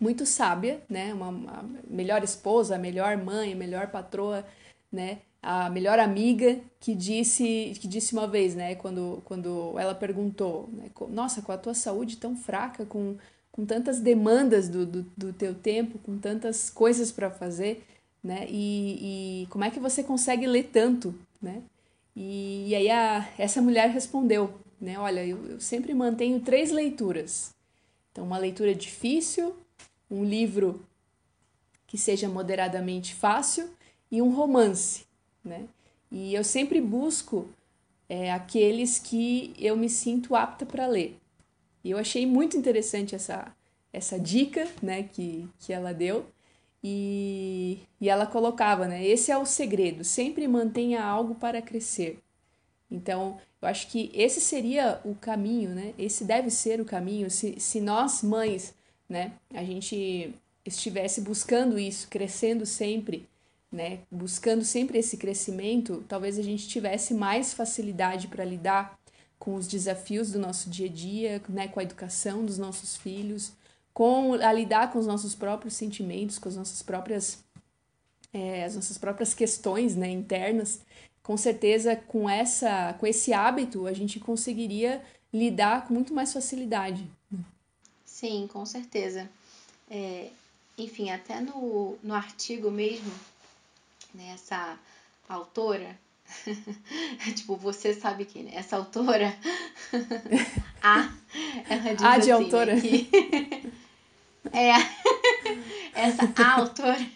[0.00, 4.44] muito sábia, né, uma, uma melhor esposa, a melhor mãe, a melhor patroa,
[4.90, 10.68] né, a melhor amiga que disse que disse uma vez, né, quando, quando ela perguntou,
[10.72, 13.16] né, nossa, com a tua saúde tão fraca, com,
[13.52, 17.84] com tantas demandas do, do, do teu tempo, com tantas coisas para fazer,
[18.22, 21.62] né, e, e como é que você consegue ler tanto, né?
[22.14, 24.98] E, e aí a, essa mulher respondeu, né?
[24.98, 27.54] Olha, eu, eu sempre mantenho três leituras.
[28.10, 29.56] Então, uma leitura difícil,
[30.10, 30.86] um livro
[31.86, 33.70] que seja moderadamente fácil
[34.10, 35.04] e um romance,
[35.44, 35.66] né?
[36.10, 37.48] E eu sempre busco
[38.08, 41.18] é, aqueles que eu me sinto apta para ler.
[41.82, 43.50] E eu achei muito interessante essa,
[43.90, 46.26] essa dica, né, que, que ela deu.
[46.84, 49.04] E, e ela colocava, né?
[49.04, 52.18] Esse é o segredo, sempre mantenha algo para crescer.
[52.90, 55.94] Então, eu acho que esse seria o caminho, né?
[55.96, 57.30] Esse deve ser o caminho.
[57.30, 58.74] Se, se nós, mães,
[59.08, 63.28] né, a gente estivesse buscando isso, crescendo sempre,
[63.70, 68.98] né, buscando sempre esse crescimento, talvez a gente tivesse mais facilidade para lidar
[69.38, 73.52] com os desafios do nosso dia a dia, né, com a educação dos nossos filhos,
[73.92, 77.42] com a lidar com os nossos próprios sentimentos, com as nossas próprias
[78.32, 80.80] é, as nossas próprias questões né, internas,
[81.22, 85.02] com certeza com essa com esse hábito a gente conseguiria
[85.32, 87.08] lidar com muito mais facilidade.
[87.30, 87.40] Né?
[88.04, 89.28] Sim, com certeza.
[89.90, 90.30] É,
[90.78, 93.12] enfim, até no, no artigo mesmo,
[94.14, 94.78] né, essa
[95.28, 95.98] autora,
[97.36, 98.52] tipo, você sabe quem, né?
[98.54, 99.36] Essa autora,
[100.82, 101.12] a,
[101.68, 102.74] ela diz a de assim, autora.
[102.74, 103.72] Né, que,
[104.50, 104.72] é,
[105.94, 107.06] essa autora,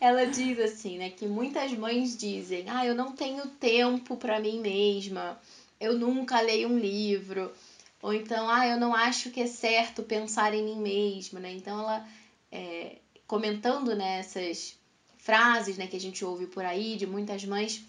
[0.00, 4.60] ela diz assim, né, que muitas mães dizem, ah, eu não tenho tempo para mim
[4.60, 5.40] mesma,
[5.80, 7.52] eu nunca leio um livro,
[8.02, 11.52] ou então, ah, eu não acho que é certo pensar em mim mesma, né?
[11.52, 12.06] Então ela
[12.52, 14.76] é, comentando nessas né,
[15.18, 17.82] frases, né, que a gente ouve por aí de muitas mães,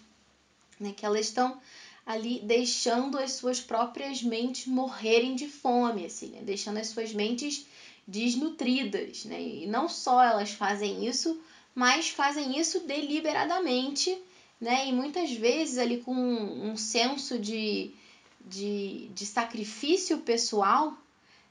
[0.80, 1.60] né, que elas estão
[2.04, 6.40] ali deixando as suas próprias mentes morrerem de fome, assim, né?
[6.42, 7.66] deixando as suas mentes
[8.08, 9.40] desnutridas, né?
[9.40, 11.38] E não só elas fazem isso,
[11.74, 14.18] mas fazem isso deliberadamente,
[14.58, 14.88] né?
[14.88, 17.92] E muitas vezes ali com um senso de,
[18.40, 20.96] de, de sacrifício pessoal,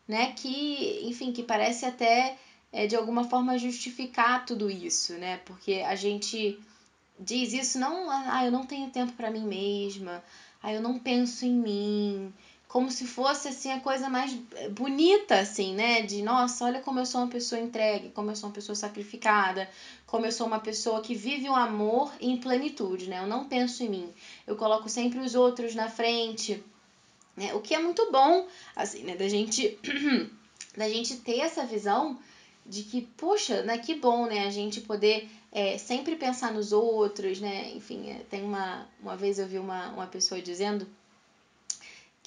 [0.08, 0.34] né?
[0.34, 2.36] Que, enfim, que parece até
[2.74, 5.38] é, de alguma forma justificar tudo isso, né?
[5.46, 6.60] Porque a gente
[7.20, 10.24] diz isso não, ah, eu não tenho tempo para mim mesma,
[10.62, 12.34] ah, eu não penso em mim,
[12.68, 14.34] como se fosse assim a coisa mais
[14.72, 16.02] bonita assim, né?
[16.02, 19.70] De nossa, olha como eu sou uma pessoa entregue, como eu sou uma pessoa sacrificada,
[20.06, 23.20] como eu sou uma pessoa que vive o amor em plenitude, né?
[23.20, 24.14] Eu não penso em mim.
[24.46, 26.62] Eu coloco sempre os outros na frente,
[27.36, 27.54] né?
[27.54, 29.78] O que é muito bom, assim, né, da gente
[30.76, 32.20] da gente ter essa visão
[32.66, 37.40] de que, puxa, né, que bom, né, a gente poder é, sempre pensar nos outros,
[37.40, 40.86] né, enfim, é, tem uma, uma vez eu vi uma, uma pessoa dizendo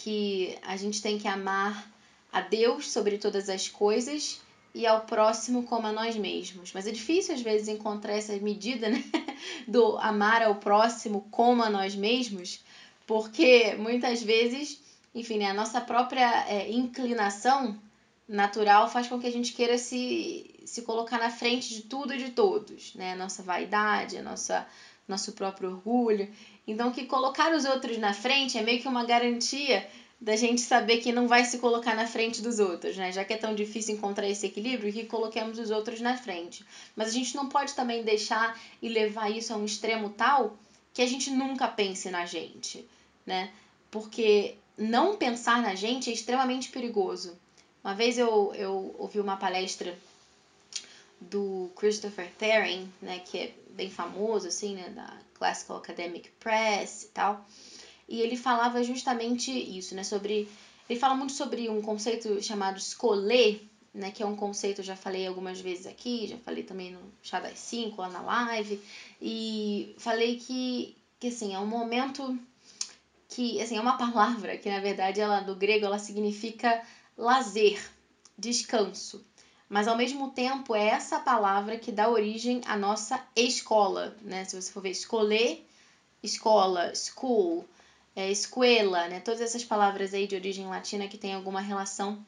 [0.01, 1.89] que a gente tem que amar
[2.33, 4.41] a Deus sobre todas as coisas
[4.75, 6.73] e ao próximo como a nós mesmos.
[6.73, 9.05] Mas é difícil às vezes encontrar essa medida, né,
[9.69, 12.61] do amar ao próximo como a nós mesmos,
[13.07, 14.81] porque muitas vezes,
[15.15, 17.79] enfim, né, a nossa própria é, inclinação
[18.27, 22.19] natural faz com que a gente queira se, se colocar na frente de tudo e
[22.19, 23.17] de todos, né?
[23.17, 24.67] Nossa vaidade, a nossa
[25.11, 26.29] nosso próprio orgulho.
[26.67, 29.87] Então, que colocar os outros na frente é meio que uma garantia
[30.21, 33.11] da gente saber que não vai se colocar na frente dos outros, né?
[33.11, 36.65] Já que é tão difícil encontrar esse equilíbrio, que coloquemos os outros na frente.
[36.95, 40.59] Mas a gente não pode também deixar e levar isso a um extremo tal
[40.93, 42.87] que a gente nunca pense na gente,
[43.25, 43.51] né?
[43.91, 47.39] Porque não pensar na gente é extremamente perigoso.
[47.83, 49.99] Uma vez eu, eu ouvi uma palestra
[51.21, 57.09] do Christopher Thering, né, que é bem famoso, assim, né, da Classical Academic Press e
[57.09, 57.45] tal,
[58.07, 60.47] e ele falava justamente isso, né, sobre...
[60.89, 64.95] Ele fala muito sobre um conceito chamado escolher, né, que é um conceito, eu já
[64.95, 68.79] falei algumas vezes aqui, já falei também no Chá das 5, lá na live,
[69.23, 72.39] e falei que, que assim, é um momento
[73.31, 76.85] que assim é uma palavra que na verdade ela do grego ela significa
[77.17, 77.81] lazer,
[78.37, 79.25] descanso.
[79.71, 84.45] Mas ao mesmo tempo é essa palavra que dá origem à nossa escola, né?
[84.45, 85.65] Se você for ver escolher,
[86.21, 87.65] escola, school,
[88.17, 89.21] é, escuela, né?
[89.21, 92.21] Todas essas palavras aí de origem latina que tem alguma relação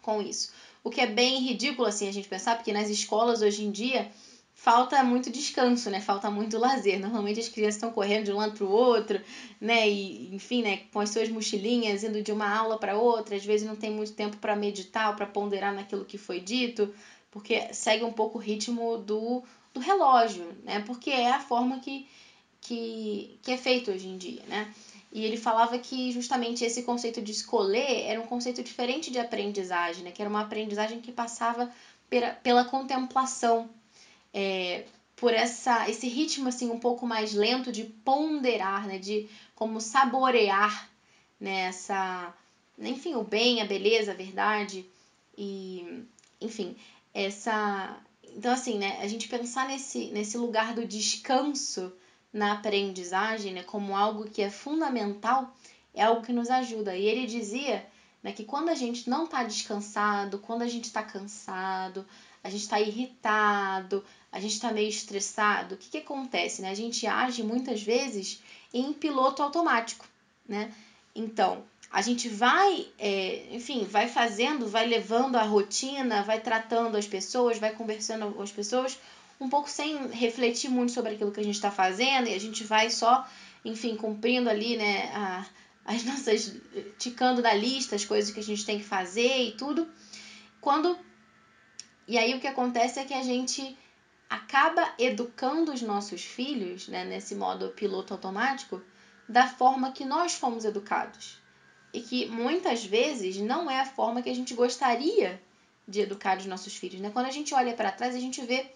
[0.00, 0.50] com isso.
[0.82, 4.10] O que é bem ridículo assim a gente pensar, porque nas escolas hoje em dia
[4.62, 6.00] falta muito descanso, né?
[6.00, 7.00] Falta muito lazer.
[7.00, 9.20] Normalmente as crianças estão correndo de um lado para o outro,
[9.60, 9.90] né?
[9.90, 10.82] E, enfim, né?
[10.92, 13.34] Com as suas mochilinhas, indo de uma aula para outra.
[13.34, 16.94] Às vezes não tem muito tempo para meditar ou para ponderar naquilo que foi dito,
[17.28, 19.42] porque segue um pouco o ritmo do,
[19.74, 20.80] do relógio, né?
[20.86, 22.06] Porque é a forma que,
[22.60, 24.72] que, que é feito hoje em dia, né?
[25.12, 30.04] E ele falava que justamente esse conceito de escolher era um conceito diferente de aprendizagem,
[30.04, 30.12] né?
[30.12, 31.68] Que era uma aprendizagem que passava
[32.08, 33.68] pela, pela contemplação,
[34.32, 34.84] é,
[35.16, 40.90] por essa esse ritmo assim um pouco mais lento de ponderar, né, de como saborear
[41.38, 42.34] né, essa,
[42.78, 44.86] enfim, o bem, a beleza, a verdade
[45.36, 46.04] e
[46.40, 46.76] enfim,
[47.14, 51.92] essa então assim, né, a gente pensar nesse nesse lugar do descanso
[52.32, 55.54] na aprendizagem, né, como algo que é fundamental,
[55.94, 56.96] é algo que nos ajuda.
[56.96, 57.86] E ele dizia
[58.22, 62.06] né, que quando a gente não está descansado, quando a gente está cansado,
[62.42, 66.62] a gente está irritado, a gente está meio estressado, o que, que acontece?
[66.62, 66.70] Né?
[66.70, 68.42] A gente age muitas vezes
[68.72, 70.08] em piloto automático.
[70.48, 70.72] Né?
[71.14, 77.06] Então, a gente vai, é, enfim, vai fazendo, vai levando a rotina, vai tratando as
[77.06, 78.98] pessoas, vai conversando com as pessoas,
[79.38, 82.64] um pouco sem refletir muito sobre aquilo que a gente está fazendo, e a gente
[82.64, 83.28] vai só,
[83.62, 85.46] enfim, cumprindo ali, né, a,
[85.84, 86.54] as nossas.
[86.98, 89.86] ticando na lista as coisas que a gente tem que fazer e tudo.
[90.60, 90.96] Quando.
[92.08, 93.76] E aí o que acontece é que a gente
[94.32, 98.80] acaba educando os nossos filhos, né, nesse modo piloto automático,
[99.28, 101.38] da forma que nós fomos educados.
[101.92, 105.38] E que muitas vezes não é a forma que a gente gostaria
[105.86, 106.98] de educar os nossos filhos.
[107.02, 107.10] Né?
[107.10, 108.70] Quando a gente olha para trás, a gente vê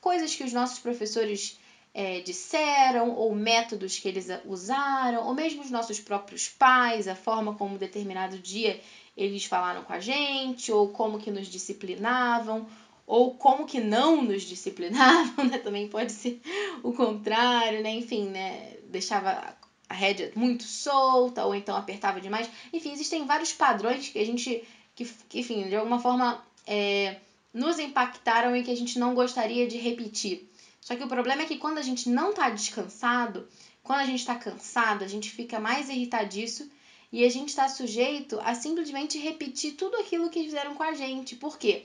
[0.00, 1.58] coisas que os nossos professores
[1.92, 7.56] é, disseram, ou métodos que eles usaram, ou mesmo os nossos próprios pais, a forma
[7.56, 8.80] como determinado dia
[9.16, 12.68] eles falaram com a gente, ou como que nos disciplinavam,
[13.06, 15.58] ou como que não nos disciplinavam, né?
[15.58, 16.40] Também pode ser
[16.82, 17.90] o contrário, né?
[17.90, 18.76] Enfim, né?
[18.84, 19.56] Deixava
[19.88, 22.48] a rédea muito solta, ou então apertava demais.
[22.72, 27.16] Enfim, existem vários padrões que a gente, que, que enfim, de alguma forma é,
[27.52, 30.48] nos impactaram e que a gente não gostaria de repetir.
[30.80, 33.46] Só que o problema é que quando a gente não tá descansado,
[33.82, 36.68] quando a gente tá cansado, a gente fica mais irritadiço
[37.12, 41.36] e a gente está sujeito a simplesmente repetir tudo aquilo que fizeram com a gente.
[41.36, 41.84] Por quê?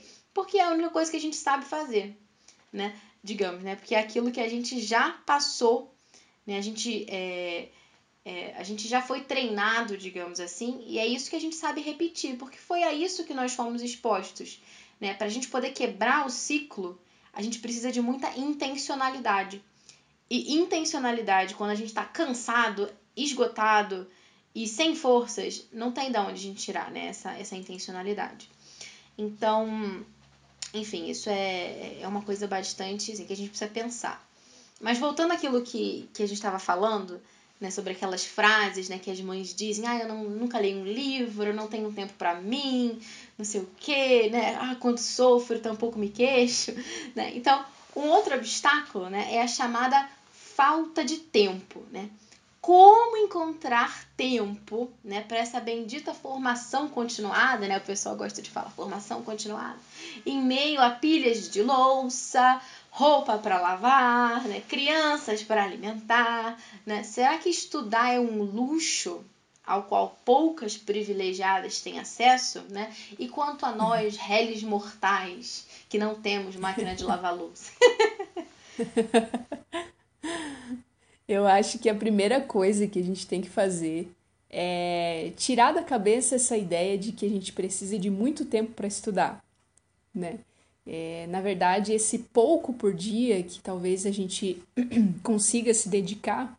[0.58, 2.16] é a única coisa que a gente sabe fazer,
[2.72, 2.94] né?
[3.22, 3.76] Digamos, né?
[3.76, 5.94] Porque é aquilo que a gente já passou,
[6.46, 6.58] né?
[6.58, 7.68] A gente, é,
[8.24, 11.80] é, a gente já foi treinado, digamos assim, e é isso que a gente sabe
[11.80, 14.60] repetir, porque foi a isso que nós fomos expostos,
[15.00, 15.14] né?
[15.14, 17.00] Para a gente poder quebrar o ciclo,
[17.32, 19.62] a gente precisa de muita intencionalidade.
[20.30, 24.06] E intencionalidade, quando a gente está cansado, esgotado
[24.54, 27.06] e sem forças, não tem de onde a gente tirar né?
[27.06, 28.48] essa, essa intencionalidade.
[29.16, 30.04] Então,
[30.74, 34.26] enfim, isso é, é uma coisa bastante assim, que a gente precisa pensar.
[34.80, 37.20] Mas voltando àquilo que, que a gente estava falando,
[37.60, 40.84] né, sobre aquelas frases né, que as mães dizem, ah, eu não, nunca leio um
[40.84, 43.00] livro, eu não tenho tempo para mim,
[43.36, 44.56] não sei o quê, né?
[44.60, 46.72] Ah, quando sofro, tampouco me queixo.
[47.16, 47.32] Né?
[47.34, 47.64] Então,
[47.96, 51.82] um outro obstáculo né, é a chamada falta de tempo.
[51.90, 52.08] Né?
[52.68, 57.78] Como encontrar tempo, né, para essa bendita formação continuada, né?
[57.78, 59.78] O pessoal gosta de falar formação continuada.
[60.26, 67.02] Em meio a pilhas de louça, roupa para lavar, né, crianças para alimentar, né?
[67.04, 69.24] Será que estudar é um luxo
[69.66, 72.94] ao qual poucas privilegiadas têm acesso, né?
[73.18, 77.72] E quanto a nós, réis mortais, que não temos máquina de lavar louça?
[81.28, 84.10] Eu acho que a primeira coisa que a gente tem que fazer
[84.48, 88.88] é tirar da cabeça essa ideia de que a gente precisa de muito tempo para
[88.88, 89.44] estudar,
[90.14, 90.38] né?
[90.86, 94.62] É, na verdade, esse pouco por dia que talvez a gente
[95.22, 96.58] consiga se dedicar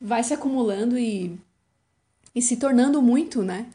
[0.00, 1.36] vai se acumulando e,
[2.32, 3.66] e se tornando muito, né?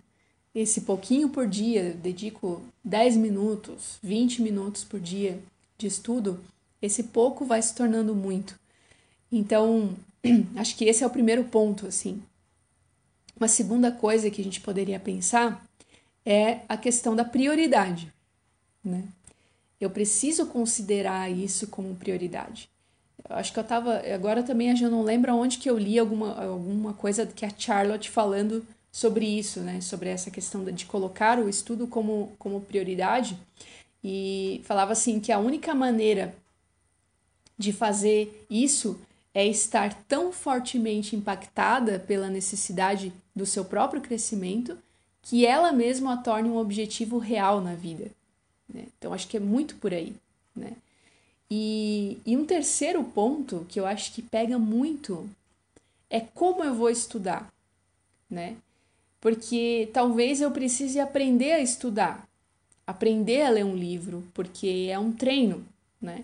[0.56, 5.38] Esse pouquinho por dia, dedico 10 minutos, 20 minutos por dia
[5.78, 6.40] de estudo,
[6.82, 8.58] esse pouco vai se tornando muito.
[9.32, 9.96] Então,
[10.56, 12.22] acho que esse é o primeiro ponto, assim.
[13.38, 15.66] Uma segunda coisa que a gente poderia pensar
[16.26, 18.12] é a questão da prioridade,
[18.84, 19.04] né?
[19.80, 22.70] Eu preciso considerar isso como prioridade.
[23.30, 24.02] acho que eu tava.
[24.14, 28.10] Agora também eu não lembro onde que eu li alguma, alguma coisa que a Charlotte
[28.10, 29.82] falando sobre isso, né?
[29.82, 33.38] Sobre essa questão de colocar o estudo como, como prioridade.
[34.02, 36.34] E falava assim que a única maneira
[37.58, 39.00] de fazer isso
[39.36, 44.78] é estar tão fortemente impactada pela necessidade do seu próprio crescimento
[45.22, 48.10] que ela mesma a torne um objetivo real na vida.
[48.74, 48.86] Né?
[48.98, 50.16] Então, acho que é muito por aí.
[50.56, 50.72] Né?
[51.52, 55.30] E, e um terceiro ponto que eu acho que pega muito
[56.10, 57.52] é como eu vou estudar,
[58.30, 58.56] né?
[59.20, 62.28] Porque talvez eu precise aprender a estudar,
[62.86, 65.66] aprender a ler um livro, porque é um treino,
[66.00, 66.24] né?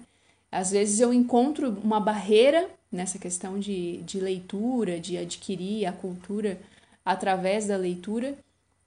[0.52, 6.60] Às vezes eu encontro uma barreira nessa questão de, de leitura, de adquirir a cultura
[7.06, 8.38] através da leitura,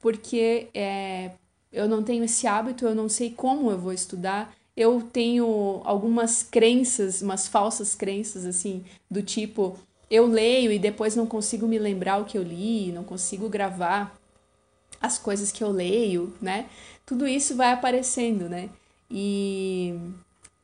[0.01, 1.31] porque é,
[1.73, 6.43] eu não tenho esse hábito, eu não sei como eu vou estudar, eu tenho algumas
[6.43, 9.79] crenças, umas falsas crenças, assim, do tipo,
[10.11, 14.17] eu leio e depois não consigo me lembrar o que eu li, não consigo gravar
[15.01, 16.69] as coisas que eu leio, né?
[17.07, 18.71] Tudo isso vai aparecendo, né?
[19.11, 19.95] E,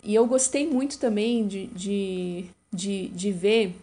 [0.02, 3.76] e eu gostei muito também de, de, de, de ver,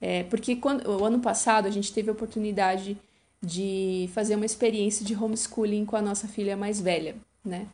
[0.00, 2.96] é, porque quando, o ano passado a gente teve a oportunidade
[3.42, 7.66] de fazer uma experiência de homeschooling com a nossa filha mais velha, né?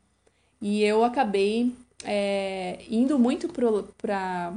[0.61, 4.53] E eu acabei é, indo muito para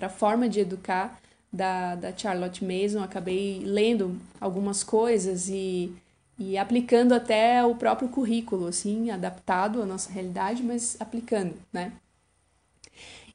[0.00, 1.20] a forma de educar
[1.52, 5.92] da, da Charlotte Mason, acabei lendo algumas coisas e,
[6.38, 11.92] e aplicando até o próprio currículo, assim, adaptado à nossa realidade, mas aplicando, né?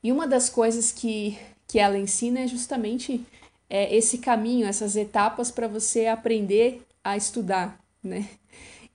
[0.04, 3.26] E uma das coisas que, que ela ensina é justamente
[3.70, 8.30] é, esse caminho, essas etapas para você aprender a estudar, né?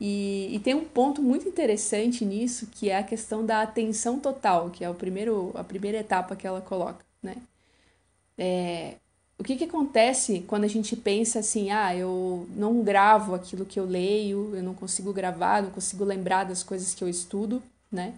[0.01, 4.71] E, e, tem um ponto muito interessante nisso, que é a questão da atenção total,
[4.71, 7.37] que é o primeiro, a primeira etapa que ela coloca, né?
[8.37, 8.97] É,
[9.39, 13.79] o que, que acontece quando a gente pensa assim, ah, eu não gravo aquilo que
[13.79, 18.15] eu leio, eu não consigo gravar, não consigo lembrar das coisas que eu estudo, né?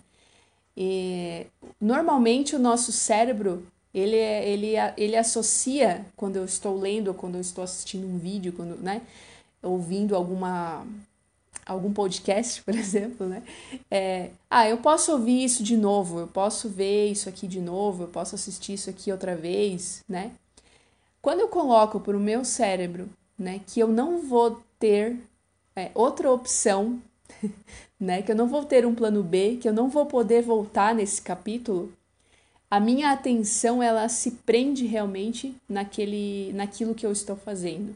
[0.76, 1.46] E,
[1.80, 7.62] normalmente o nosso cérebro, ele, ele, ele associa, quando eu estou lendo, quando eu estou
[7.62, 9.02] assistindo um vídeo, quando, né?
[9.62, 10.84] Ouvindo alguma
[11.64, 13.42] algum podcast, por exemplo, né?
[13.90, 18.04] É, ah, eu posso ouvir isso de novo, eu posso ver isso aqui de novo,
[18.04, 20.32] eu posso assistir isso aqui outra vez, né?
[21.22, 25.16] Quando eu coloco para o meu cérebro, né, que eu não vou ter
[25.74, 27.00] é, outra opção,
[27.98, 30.94] né, que eu não vou ter um plano B, que eu não vou poder voltar
[30.94, 31.90] nesse capítulo,
[32.74, 37.94] a minha atenção ela se prende realmente naquele, naquilo que eu estou fazendo,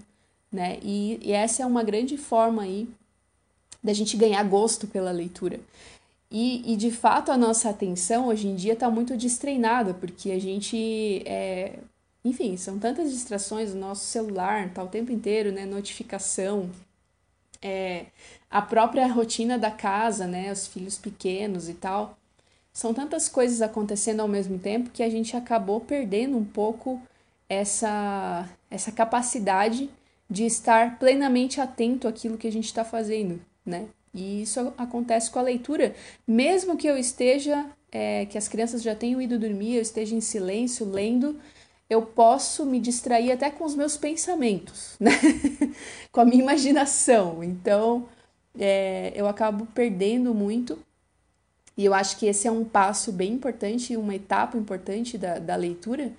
[0.52, 0.78] né?
[0.84, 2.88] E, e essa é uma grande forma aí
[3.82, 5.58] da gente ganhar gosto pela leitura.
[6.30, 10.38] E, e, de fato a nossa atenção hoje em dia está muito destreinada, porque a
[10.38, 11.24] gente.
[11.26, 11.80] É...
[12.24, 15.66] Enfim, são tantas distrações, o nosso celular está o tempo inteiro, né?
[15.66, 16.70] Notificação,
[17.60, 18.06] é...
[18.48, 20.52] a própria rotina da casa, né?
[20.52, 22.17] Os filhos pequenos e tal.
[22.78, 27.00] São tantas coisas acontecendo ao mesmo tempo que a gente acabou perdendo um pouco
[27.48, 29.90] essa, essa capacidade
[30.30, 33.86] de estar plenamente atento àquilo que a gente está fazendo né?
[34.14, 35.94] E isso acontece com a leitura,
[36.26, 40.20] mesmo que eu esteja, é, que as crianças já tenham ido dormir, eu esteja em
[40.20, 41.38] silêncio lendo,
[41.88, 45.12] eu posso me distrair até com os meus pensamentos, né?
[46.10, 47.44] com a minha imaginação.
[47.44, 48.08] Então,
[48.58, 50.78] é, eu acabo perdendo muito.
[51.78, 55.54] E eu acho que esse é um passo bem importante, uma etapa importante da, da
[55.54, 56.12] leitura,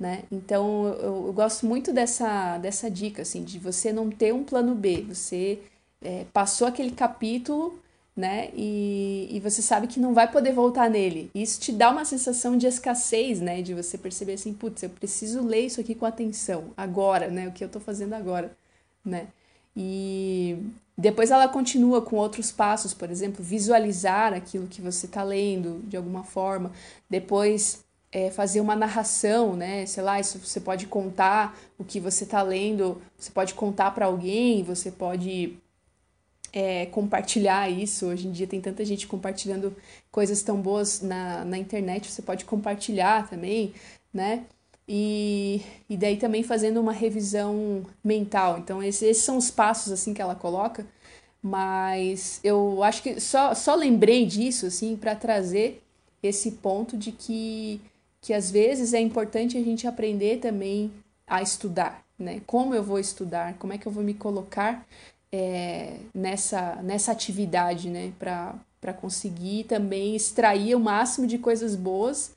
[0.00, 0.24] né?
[0.32, 4.74] Então, eu, eu gosto muito dessa, dessa dica, assim, de você não ter um plano
[4.74, 5.60] B, você
[6.00, 7.78] é, passou aquele capítulo,
[8.16, 8.50] né?
[8.54, 11.30] E, e você sabe que não vai poder voltar nele.
[11.34, 13.60] Isso te dá uma sensação de escassez, né?
[13.60, 17.48] De você perceber assim, putz, eu preciso ler isso aqui com atenção, agora, né?
[17.48, 18.50] O que eu tô fazendo agora,
[19.04, 19.28] né?
[19.76, 20.58] E
[20.96, 25.96] depois ela continua com outros passos, por exemplo, visualizar aquilo que você está lendo de
[25.96, 26.70] alguma forma.
[27.08, 29.86] Depois é, fazer uma narração, né?
[29.86, 34.04] Sei lá, isso você pode contar o que você está lendo, você pode contar para
[34.06, 35.58] alguém, você pode
[36.52, 38.06] é, compartilhar isso.
[38.06, 39.74] Hoje em dia tem tanta gente compartilhando
[40.10, 43.72] coisas tão boas na, na internet, você pode compartilhar também,
[44.12, 44.44] né?
[44.88, 48.58] E, e daí também fazendo uma revisão mental.
[48.58, 50.86] Então, esses, esses são os passos assim que ela coloca,
[51.42, 55.82] mas eu acho que só, só lembrei disso assim para trazer
[56.22, 57.80] esse ponto de que,
[58.20, 60.92] que às vezes é importante a gente aprender também
[61.26, 62.40] a estudar, né?
[62.46, 64.86] Como eu vou estudar, como é que eu vou me colocar
[65.32, 68.12] é, nessa, nessa atividade, né?
[68.18, 72.34] Para conseguir também extrair o máximo de coisas boas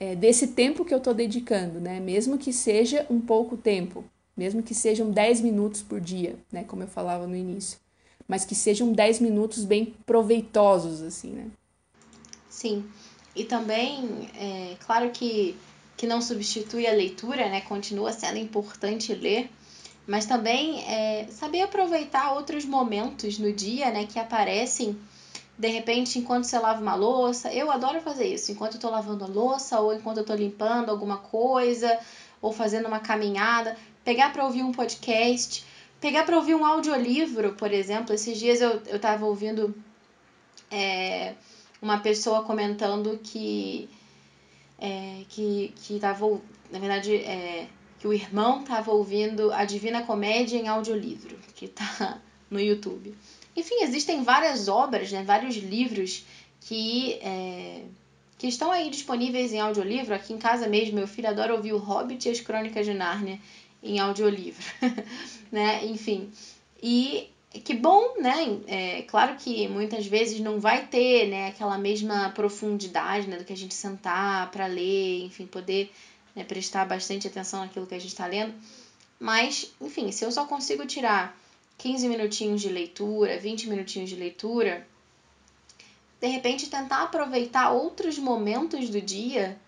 [0.00, 2.00] é, desse tempo que eu estou dedicando, né?
[2.00, 4.02] Mesmo que seja um pouco tempo,
[4.34, 6.64] mesmo que sejam 10 minutos por dia, né?
[6.64, 7.78] Como eu falava no início.
[8.26, 11.48] Mas que sejam 10 minutos bem proveitosos, assim, né?
[12.48, 12.86] Sim.
[13.36, 15.54] E também, é, claro que,
[15.98, 17.60] que não substitui a leitura, né?
[17.60, 19.50] Continua sendo importante ler,
[20.06, 24.06] mas também é, saber aproveitar outros momentos no dia, né?
[24.06, 24.96] Que aparecem
[25.60, 29.24] de repente, enquanto você lava uma louça, eu adoro fazer isso, enquanto eu tô lavando
[29.24, 31.98] a louça, ou enquanto eu tô limpando alguma coisa,
[32.40, 35.62] ou fazendo uma caminhada, pegar para ouvir um podcast,
[36.00, 38.14] pegar para ouvir um audiolivro, por exemplo.
[38.14, 39.74] Esses dias eu, eu tava ouvindo
[40.70, 41.34] é,
[41.82, 43.86] uma pessoa comentando que,
[44.78, 46.40] é, que, que tava,
[46.70, 47.66] na verdade, é,
[47.98, 52.18] que o irmão tava ouvindo a Divina Comédia em audiolivro, que tá
[52.50, 53.14] no YouTube.
[53.56, 56.24] Enfim, existem várias obras, né, vários livros
[56.60, 57.82] que, é,
[58.38, 60.14] que estão aí disponíveis em audiolivro.
[60.14, 63.40] Aqui em casa mesmo, meu filho adora ouvir o Hobbit e as Crônicas de Nárnia
[63.82, 64.64] em audiolivro.
[65.50, 65.84] né?
[65.86, 66.30] Enfim.
[66.82, 67.28] E
[67.64, 68.60] que bom, né?
[68.68, 73.52] É, claro que muitas vezes não vai ter né, aquela mesma profundidade né, do que
[73.52, 75.90] a gente sentar para ler, enfim, poder
[76.34, 78.54] né, prestar bastante atenção naquilo que a gente está lendo.
[79.18, 81.36] Mas, enfim, se eu só consigo tirar
[81.80, 84.86] 15 minutinhos de leitura, 20 minutinhos de leitura,
[86.20, 89.58] de repente tentar aproveitar outros momentos do dia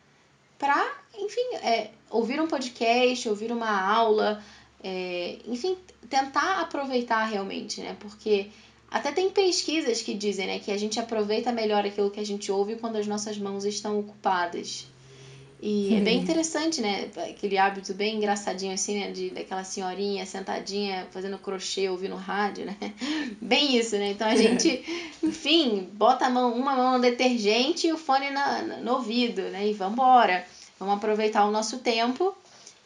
[0.59, 4.45] para, enfim, é, ouvir um podcast, ouvir uma aula,
[4.85, 5.77] é, enfim,
[6.11, 7.97] tentar aproveitar realmente, né?
[7.99, 8.51] Porque
[8.91, 12.53] até tem pesquisas que dizem né, que a gente aproveita melhor aquilo que a gente
[12.53, 14.87] ouve quando as nossas mãos estão ocupadas.
[15.65, 16.25] E é bem uhum.
[16.25, 17.09] interessante, né?
[17.17, 19.13] Aquele hábito bem engraçadinho assim, né?
[19.13, 22.77] De, daquela senhorinha sentadinha fazendo crochê ouvindo rádio, né?
[23.41, 24.11] Bem isso, né?
[24.11, 24.85] Então a gente,
[25.23, 29.69] enfim, bota a mão, uma mão no detergente e o fone na, no ouvido, né?
[29.69, 30.45] E vambora.
[30.81, 32.35] Vamos aproveitar o nosso tempo.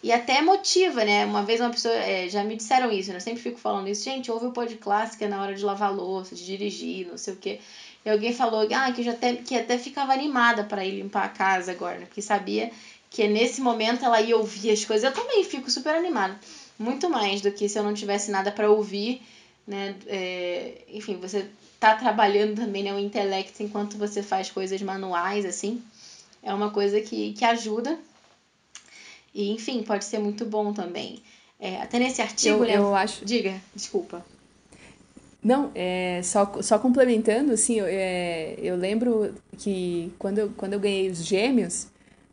[0.03, 1.25] E até motiva, né?
[1.25, 3.17] Uma vez uma pessoa, é, já me disseram isso, né?
[3.17, 4.05] Eu sempre fico falando isso.
[4.05, 7.37] Gente, ouve o pod clássica na hora de lavar louça, de dirigir, não sei o
[7.39, 7.59] quê.
[8.07, 11.29] E alguém falou ah, que, já até, que até ficava animada para ir limpar a
[11.29, 12.07] casa agora, né?
[12.07, 12.71] Porque sabia
[13.11, 15.03] que nesse momento ela ia ouvir as coisas.
[15.03, 16.39] Eu também fico super animada.
[16.79, 19.21] Muito mais do que se eu não tivesse nada para ouvir,
[19.67, 19.97] né?
[20.07, 21.49] É, enfim, você
[21.81, 25.83] tá trabalhando também né, o intelecto enquanto você faz coisas manuais, assim.
[26.45, 27.99] É uma coisa que, que ajuda.
[29.35, 31.19] E, enfim, pode ser muito bom também.
[31.59, 32.77] É, até nesse artigo, eu, né?
[32.77, 33.25] Eu acho...
[33.25, 34.25] Diga, desculpa.
[35.47, 40.81] Não, é, só, só complementando, assim, eu, é, eu lembro que quando eu, quando eu
[40.81, 41.87] ganhei os gêmeos,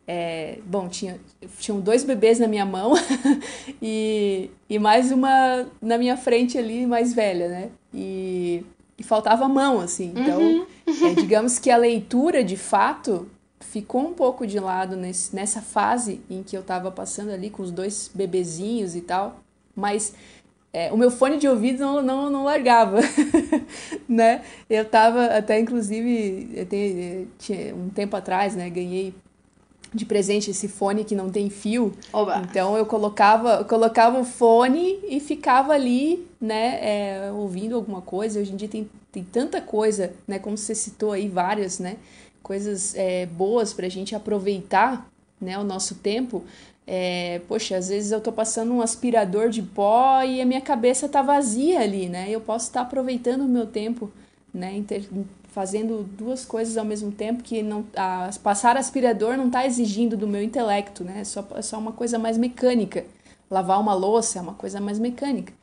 [0.07, 1.19] é, bom, tinha,
[1.59, 2.93] tinham dois bebês na minha mão
[3.79, 7.69] e, e mais uma na minha frente ali, mais velha, né?
[7.93, 8.65] E,
[8.97, 10.11] e faltava mão, assim.
[10.15, 10.65] Então, uhum.
[11.11, 16.19] é, digamos que a leitura, de fato, ficou um pouco de lado nesse, nessa fase
[16.27, 19.39] em que eu estava passando ali com os dois bebezinhos e tal.
[19.75, 20.13] Mas
[20.75, 22.99] é, o meu fone de ouvido não, não, não largava,
[24.09, 24.43] né?
[24.67, 29.13] Eu tava até, inclusive, eu tenho, tinha, um tempo atrás, né, ganhei
[29.93, 31.93] de presente esse fone que não tem fio.
[32.11, 32.41] Oba.
[32.49, 38.39] Então eu colocava, eu colocava o fone e ficava ali, né, é, ouvindo alguma coisa.
[38.39, 41.97] Hoje em dia tem, tem tanta coisa, né, como você citou aí, várias, né,
[42.41, 45.07] coisas é, boas pra gente aproveitar,
[45.39, 46.43] né, o nosso tempo.
[46.85, 51.07] É, poxa, às vezes eu tô passando um aspirador de pó e a minha cabeça
[51.07, 52.29] tá vazia ali, né?
[52.29, 54.11] Eu posso estar aproveitando o meu tempo,
[54.53, 54.75] né?
[54.75, 55.03] Inter
[55.53, 60.27] fazendo duas coisas ao mesmo tempo que não a, passar aspirador não está exigindo do
[60.27, 61.21] meu intelecto, né?
[61.21, 63.05] É só, é só uma coisa mais mecânica.
[63.49, 65.53] Lavar uma louça é uma coisa mais mecânica.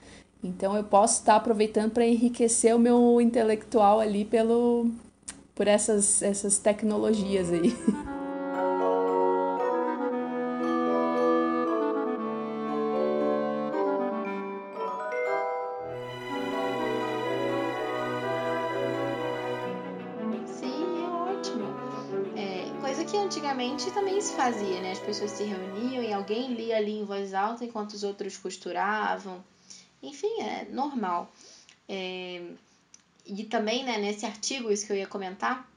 [0.42, 4.90] Então eu posso estar aproveitando para enriquecer o meu intelectual ali pelo
[5.54, 7.74] por essas essas tecnologias aí.
[24.40, 24.92] fazia, né?
[24.92, 29.44] As pessoas se reuniam e alguém lia ali em voz alta enquanto os outros costuravam.
[30.02, 31.30] Enfim, é normal.
[31.86, 32.42] É...
[33.26, 35.70] E também, né, nesse artigo, isso que eu ia comentar,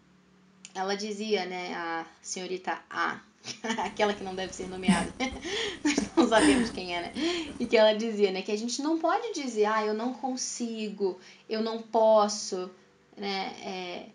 [0.73, 3.19] ela dizia, né, a senhorita A,
[3.83, 5.13] aquela que não deve ser nomeada,
[5.83, 7.13] nós não sabemos quem é, né?
[7.59, 11.19] E que ela dizia, né, que a gente não pode dizer, ah, eu não consigo,
[11.49, 12.71] eu não posso,
[13.17, 13.53] né?
[13.61, 14.05] É,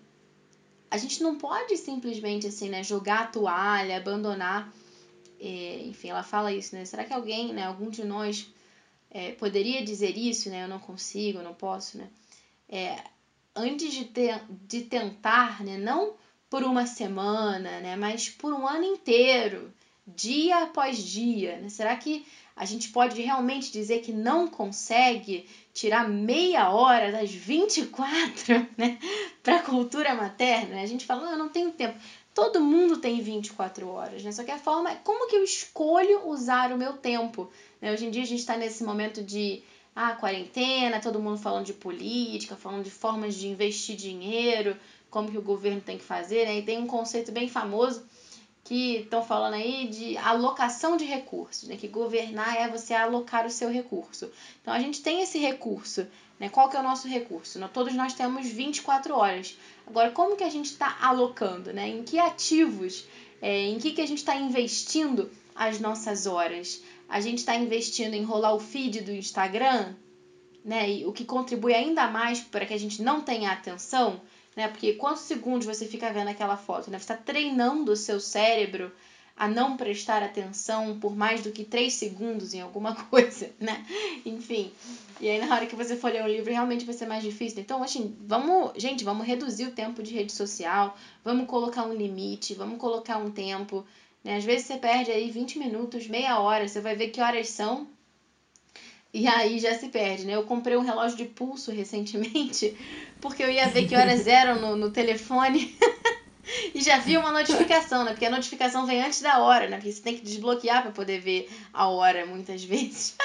[0.91, 4.73] a gente não pode simplesmente assim, né, jogar a toalha, abandonar.
[5.41, 6.85] É, enfim, ela fala isso, né?
[6.85, 8.51] Será que alguém, né, algum de nós
[9.11, 10.65] é, poderia dizer isso, né?
[10.65, 12.09] Eu não consigo, eu não posso, né?
[12.69, 12.97] É,
[13.55, 16.15] antes de, ter, de tentar, né, não
[16.51, 17.97] por uma semana, né?
[17.97, 19.73] Mas por um ano inteiro,
[20.07, 21.69] dia após dia, né?
[21.69, 22.27] Será que
[22.59, 28.99] a gente pode realmente dizer que não consegue tirar meia hora das 24, né,
[29.45, 30.83] para a cultura materna?
[30.83, 31.97] A gente fala, ah, eu não tenho tempo.
[32.35, 34.33] Todo mundo tem 24 horas, né?
[34.33, 37.51] Só que a forma é como que eu escolho usar o meu tempo.
[37.81, 37.93] Né?
[37.93, 39.63] Hoje em dia a gente está nesse momento de
[39.95, 44.77] ah, quarentena, todo mundo falando de política, falando de formas de investir dinheiro,
[45.11, 46.59] como que o governo tem que fazer, né?
[46.59, 48.05] E tem um conceito bem famoso
[48.69, 51.77] que estão falando aí de alocação de recursos, né?
[51.79, 54.31] Que governar é você alocar o seu recurso.
[54.61, 56.07] Então a gente tem esse recurso,
[56.39, 56.51] né?
[56.51, 57.59] Qual que é o nosso recurso?
[57.73, 59.57] Todos nós temos 24 horas.
[59.87, 61.89] Agora, como que a gente está alocando, né?
[61.89, 63.09] Em que ativos,
[63.41, 66.83] é, em que, que a gente está investindo as nossas horas?
[67.09, 69.95] A gente está investindo em rolar o feed do Instagram,
[70.63, 70.91] né?
[70.91, 74.21] E o que contribui ainda mais para que a gente não tenha atenção
[74.59, 74.67] né?
[74.67, 76.99] Porque quantos segundos você fica vendo aquela foto, né?
[76.99, 78.91] Você está treinando o seu cérebro
[79.37, 83.87] a não prestar atenção por mais do que três segundos em alguma coisa, né?
[84.27, 84.73] Enfim.
[85.21, 87.61] E aí na hora que você for ler um livro realmente vai ser mais difícil.
[87.61, 92.55] Então, assim, vamos, gente, vamos reduzir o tempo de rede social, vamos colocar um limite,
[92.55, 93.87] vamos colocar um tempo,
[94.25, 94.39] né?
[94.39, 97.87] Às vezes você perde aí 20 minutos, meia hora, você vai ver que horas são,
[99.13, 100.35] e aí já se perde, né?
[100.35, 102.77] Eu comprei um relógio de pulso recentemente,
[103.21, 105.77] porque eu ia ver que horas eram no, no telefone.
[106.75, 108.13] e já vi uma notificação, né?
[108.13, 109.77] Porque a notificação vem antes da hora, né?
[109.77, 113.17] Porque você tem que desbloquear para poder ver a hora muitas vezes.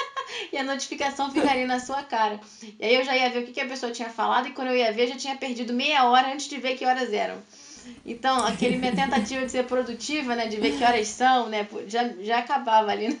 [0.52, 2.40] e a notificação fica ali na sua cara.
[2.78, 4.68] E aí eu já ia ver o que, que a pessoa tinha falado, e quando
[4.68, 7.42] eu ia ver, eu já tinha perdido meia hora antes de ver que horas eram.
[8.04, 10.46] Então, aquele minha tentativa de ser produtiva, né?
[10.46, 11.66] De ver que horas são, né?
[11.86, 13.18] Já, já acabava ali, né?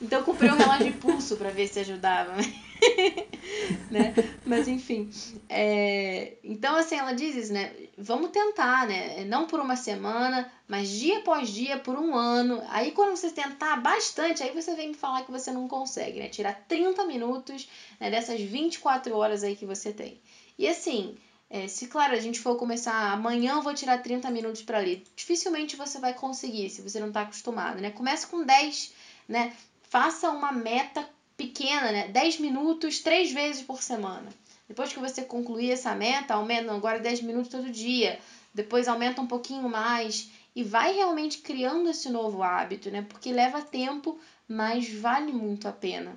[0.00, 2.34] Então eu comprei um relógio de pulso para ver se ajudava.
[3.90, 4.14] né?
[4.44, 5.10] Mas enfim.
[5.48, 6.34] É...
[6.44, 7.72] Então, assim, ela diz isso, né?
[7.96, 9.24] Vamos tentar, né?
[9.24, 12.62] Não por uma semana, mas dia após dia, por um ano.
[12.68, 16.28] Aí quando você tentar bastante, aí você vem me falar que você não consegue, né?
[16.28, 17.68] Tirar 30 minutos
[17.98, 20.20] né, dessas 24 horas aí que você tem.
[20.58, 21.16] E assim,
[21.48, 25.04] é, se, claro, a gente for começar amanhã, eu vou tirar 30 minutos para ler.
[25.14, 27.90] Dificilmente você vai conseguir se você não está acostumado, né?
[27.90, 28.92] Comece com 10
[29.28, 29.52] né?
[29.82, 32.08] Faça uma meta pequena, né?
[32.08, 34.30] 10 minutos, três vezes por semana.
[34.68, 38.18] Depois que você concluir essa meta, aumenta agora 10 minutos todo dia.
[38.52, 43.02] Depois aumenta um pouquinho mais e vai realmente criando esse novo hábito, né?
[43.02, 44.18] Porque leva tempo,
[44.48, 46.16] mas vale muito a pena.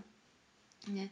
[0.87, 1.09] Né?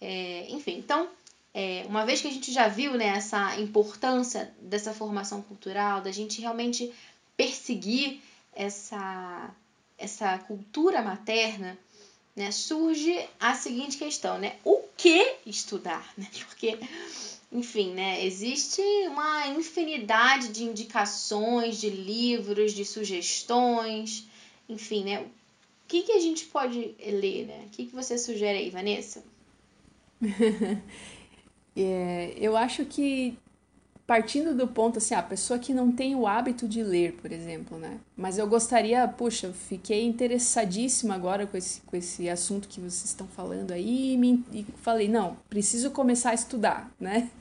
[0.00, 1.08] É, enfim, então,
[1.52, 6.12] é, uma vez que a gente já viu né, essa importância dessa formação cultural, da
[6.12, 6.92] gente realmente
[7.36, 8.20] perseguir
[8.54, 9.50] essa
[9.98, 11.78] essa cultura materna,
[12.34, 14.56] né, surge a seguinte questão, né?
[14.64, 16.26] O que estudar, né?
[16.48, 16.78] Porque,
[17.52, 24.26] enfim, né, existe uma infinidade de indicações, de livros, de sugestões,
[24.66, 25.20] enfim, né?
[25.20, 25.30] O
[25.86, 27.64] que, que a gente pode ler, né?
[27.66, 29.22] O que, que você sugere aí, Vanessa?
[31.76, 33.38] é, eu acho que
[34.10, 37.78] partindo do ponto assim, a pessoa que não tem o hábito de ler, por exemplo,
[37.78, 38.00] né?
[38.16, 43.28] Mas eu gostaria, puxa, fiquei interessadíssima agora com esse, com esse assunto que vocês estão
[43.28, 47.30] falando aí e, me, e falei, não, preciso começar a estudar, né?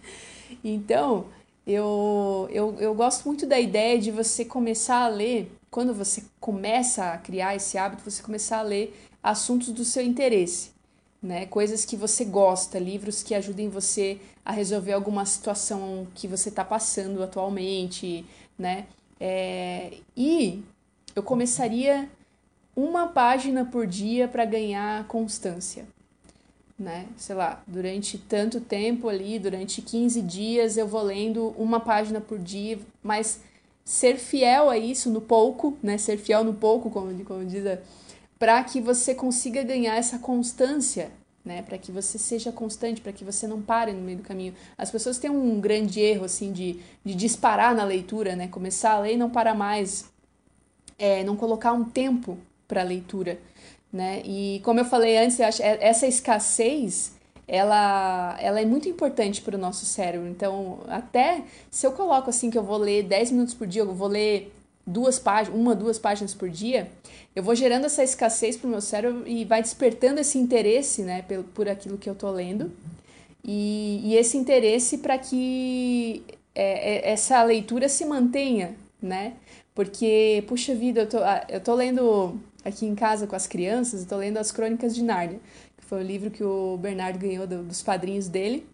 [0.63, 1.27] Então,
[1.65, 7.13] eu, eu, eu gosto muito da ideia de você começar a ler, quando você começa
[7.13, 10.71] a criar esse hábito, você começar a ler assuntos do seu interesse
[11.21, 11.45] né?
[11.45, 16.63] Coisas que você gosta, livros que ajudem você a resolver alguma situação que você está
[16.63, 18.25] passando atualmente,
[18.57, 18.85] né?
[19.19, 20.63] É, e
[21.15, 22.09] eu começaria
[22.75, 25.85] uma página por dia para ganhar constância,
[26.77, 27.07] né?
[27.17, 32.39] Sei lá, durante tanto tempo ali, durante 15 dias eu vou lendo uma página por
[32.39, 33.41] dia, mas
[33.83, 35.97] ser fiel a isso no pouco, né?
[35.97, 37.77] Ser fiel no pouco, como, como diz a
[38.39, 41.11] para que você consiga ganhar essa constância,
[41.43, 41.61] né?
[41.61, 44.55] Para que você seja constante, para que você não pare no meio do caminho.
[44.77, 48.47] As pessoas têm um grande erro assim de, de disparar na leitura, né?
[48.47, 50.09] Começar a ler e não parar mais,
[50.97, 53.37] é, não colocar um tempo para a leitura,
[53.91, 54.21] né?
[54.23, 59.41] E como eu falei antes, eu acho, é, essa escassez ela, ela é muito importante
[59.41, 60.27] para o nosso cérebro.
[60.27, 63.93] Então, até se eu coloco assim que eu vou ler 10 minutos por dia, eu
[63.93, 64.53] vou ler
[64.89, 66.89] duas páginas, uma, duas páginas por dia,
[67.35, 71.21] eu vou gerando essa escassez para o meu cérebro e vai despertando esse interesse, né,
[71.21, 72.71] por, por aquilo que eu tô lendo.
[73.45, 76.23] E, e esse interesse para que
[76.53, 79.33] é, é, essa leitura se mantenha, né?
[79.73, 84.01] Porque, puxa vida, eu tô, ah, eu tô lendo aqui em casa com as crianças,
[84.01, 85.39] eu tô lendo As Crônicas de Nárnia,
[85.77, 88.65] que foi um livro que o Bernardo ganhou do, dos padrinhos dele.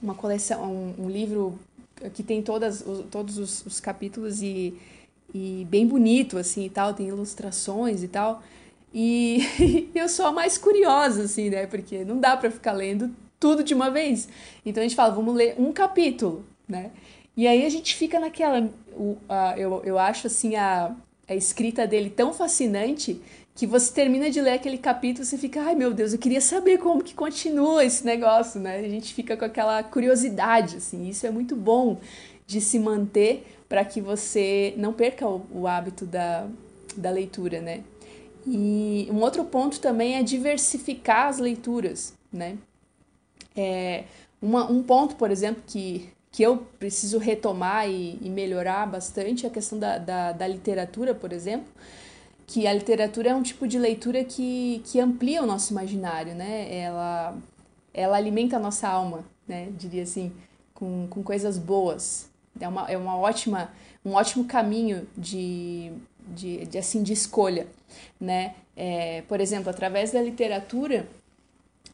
[0.00, 1.58] Uma coleção, um, um livro
[2.14, 4.78] que tem todas, todos os, os capítulos e,
[5.34, 8.42] e bem bonito, assim, e tal, tem ilustrações e tal.
[8.92, 9.40] E
[9.94, 11.66] eu sou a mais curiosa, assim, né?
[11.66, 14.28] Porque não dá para ficar lendo tudo de uma vez.
[14.64, 16.90] Então a gente fala, vamos ler um capítulo, né?
[17.36, 18.68] E aí a gente fica naquela.
[18.96, 20.94] O, a, eu, eu acho, assim, a,
[21.28, 23.20] a escrita dele tão fascinante
[23.54, 26.78] que você termina de ler aquele capítulo você fica, ai meu Deus, eu queria saber
[26.78, 28.78] como que continua esse negócio, né?
[28.78, 31.98] A gente fica com aquela curiosidade, assim, isso é muito bom
[32.46, 36.48] de se manter para que você não perca o, o hábito da,
[36.96, 37.84] da leitura, né?
[38.44, 42.58] E um outro ponto também é diversificar as leituras, né?
[43.56, 44.04] É,
[44.42, 49.48] uma, um ponto, por exemplo, que, que eu preciso retomar e, e melhorar bastante é
[49.48, 51.68] a questão da, da, da, literatura, por exemplo,
[52.48, 56.74] que a literatura é um tipo de leitura que, que amplia o nosso imaginário, né?
[56.76, 57.38] Ela,
[57.94, 59.68] ela alimenta a nossa alma, né?
[59.78, 60.32] Diria assim,
[60.74, 62.29] com, com coisas boas.
[62.60, 63.70] É uma, é uma ótima,
[64.04, 65.92] um ótimo caminho de,
[66.28, 67.66] de, de, assim, de escolha,
[68.20, 68.54] né?
[68.76, 71.06] É, por exemplo, através da literatura,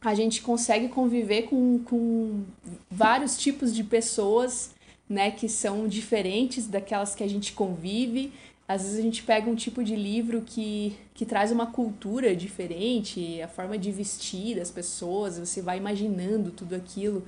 [0.01, 2.43] a gente consegue conviver com, com
[2.89, 4.75] vários tipos de pessoas,
[5.09, 8.31] né, que são diferentes daquelas que a gente convive.
[8.67, 13.41] Às vezes a gente pega um tipo de livro que, que traz uma cultura diferente,
[13.41, 17.25] a forma de vestir das pessoas, você vai imaginando tudo aquilo,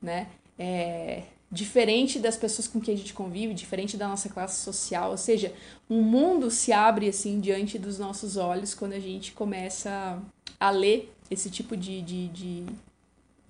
[0.00, 0.28] né?
[0.58, 5.16] É, diferente das pessoas com quem a gente convive, diferente da nossa classe social, ou
[5.16, 5.54] seja,
[5.88, 10.20] um mundo se abre assim diante dos nossos olhos quando a gente começa
[10.58, 12.66] a ler esse tipo de, de, de,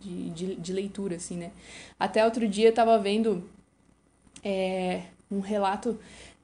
[0.01, 1.53] de, de, de leitura, assim, né?
[1.99, 3.49] Até outro dia eu tava vendo
[4.45, 5.99] é, um relato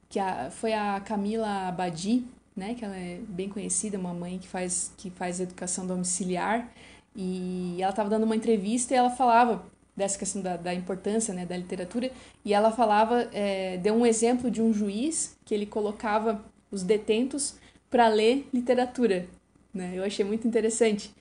[0.09, 2.25] que a, foi a Camila Abadi,
[2.57, 2.75] né?
[2.75, 6.71] Que ela é bem conhecida, uma mãe que faz, que faz educação domiciliar,
[7.15, 9.63] e ela estava dando uma entrevista e ela falava
[9.97, 12.11] dessa questão da, da importância né, da literatura,
[12.45, 17.55] e ela falava, é, deu um exemplo de um juiz que ele colocava os detentos
[17.91, 19.27] para ler literatura.
[19.73, 19.93] Né?
[19.95, 21.13] Eu achei muito interessante.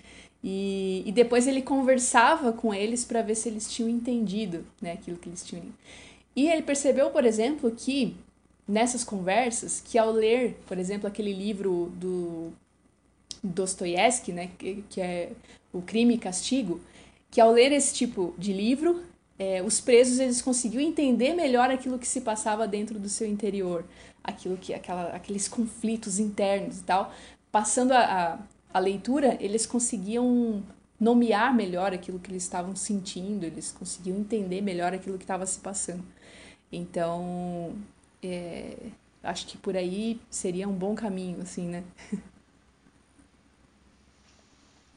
[0.43, 5.17] E, e depois ele conversava com eles para ver se eles tinham entendido né, aquilo
[5.17, 5.76] que eles tinham lido.
[6.36, 8.15] E ele percebeu, por exemplo, que
[8.67, 12.51] nessas conversas, que ao ler, por exemplo, aquele livro do
[13.43, 15.32] Dostoiévski, né, que, que é
[15.74, 16.80] O Crime e Castigo,
[17.32, 19.04] que ao ler esse tipo de livro,
[19.40, 23.86] é, os presos eles conseguiam entender melhor aquilo que se passava dentro do seu interior,
[24.24, 27.12] aquilo que aquela, aqueles conflitos internos e tal.
[27.52, 28.40] Passando a, a,
[28.74, 30.62] a leitura, eles conseguiam
[31.00, 35.60] nomear melhor aquilo que eles estavam sentindo, eles conseguiam entender melhor aquilo que estava se
[35.60, 36.04] passando.
[36.72, 37.74] Então,
[38.22, 38.78] é,
[39.24, 41.84] acho que por aí seria um bom caminho, assim, né?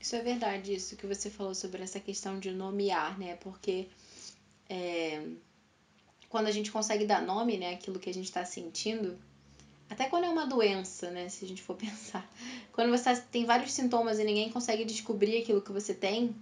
[0.05, 3.36] Isso é verdade, isso que você falou sobre essa questão de nomear, né?
[3.36, 3.88] Porque
[4.68, 5.26] é,
[6.28, 9.18] quando a gente consegue dar nome, né, aquilo que a gente está sentindo,
[9.88, 12.30] até quando é uma doença, né, se a gente for pensar,
[12.70, 16.36] quando você tem vários sintomas e ninguém consegue descobrir aquilo que você tem,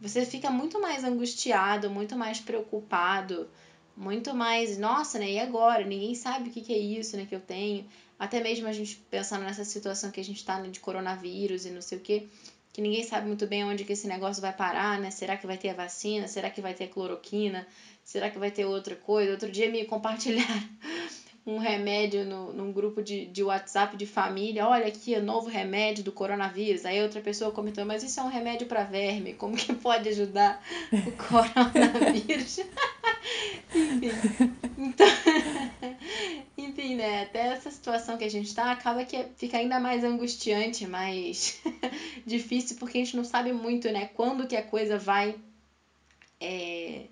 [0.00, 3.50] você fica muito mais angustiado, muito mais preocupado,
[3.94, 5.84] muito mais, nossa, né, e agora?
[5.84, 7.86] Ninguém sabe o que, que é isso, né, que eu tenho.
[8.18, 11.70] Até mesmo a gente pensando nessa situação que a gente está né, de coronavírus e
[11.70, 12.26] não sei o que,
[12.78, 15.10] que ninguém sabe muito bem onde que esse negócio vai parar, né?
[15.10, 16.28] Será que vai ter a vacina?
[16.28, 17.66] Será que vai ter cloroquina?
[18.04, 19.32] Será que vai ter outra coisa?
[19.32, 20.62] Outro dia me compartilharam
[21.44, 24.64] um remédio no, num grupo de, de WhatsApp de família.
[24.64, 26.84] Olha aqui, o novo remédio do coronavírus.
[26.84, 29.34] Aí outra pessoa comentou, mas isso é um remédio para verme.
[29.34, 30.62] Como que pode ajudar
[30.92, 32.60] o coronavírus?
[33.74, 34.54] Enfim.
[36.98, 37.22] Né?
[37.22, 41.62] Até essa situação que a gente tá acaba que fica ainda mais angustiante, mais
[42.26, 44.06] difícil, porque a gente não sabe muito, né?
[44.14, 45.36] Quando que a coisa vai.
[46.40, 47.04] É...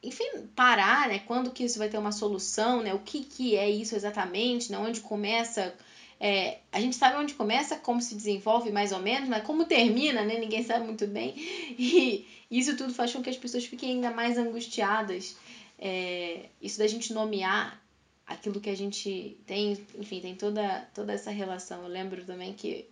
[0.00, 1.18] Enfim, parar, né?
[1.18, 2.94] Quando que isso vai ter uma solução, né?
[2.94, 4.78] O que, que é isso exatamente, né?
[4.78, 5.74] Onde começa.
[6.20, 10.24] É, a gente sabe onde começa, como se desenvolve mais ou menos, mas como termina,
[10.24, 10.38] né?
[10.38, 11.34] Ninguém sabe muito bem.
[11.76, 15.36] E isso tudo faz com que as pessoas fiquem ainda mais angustiadas.
[15.76, 17.83] É, isso da gente nomear
[18.26, 21.82] aquilo que a gente tem, enfim, tem toda, toda essa relação.
[21.82, 22.86] Eu lembro também que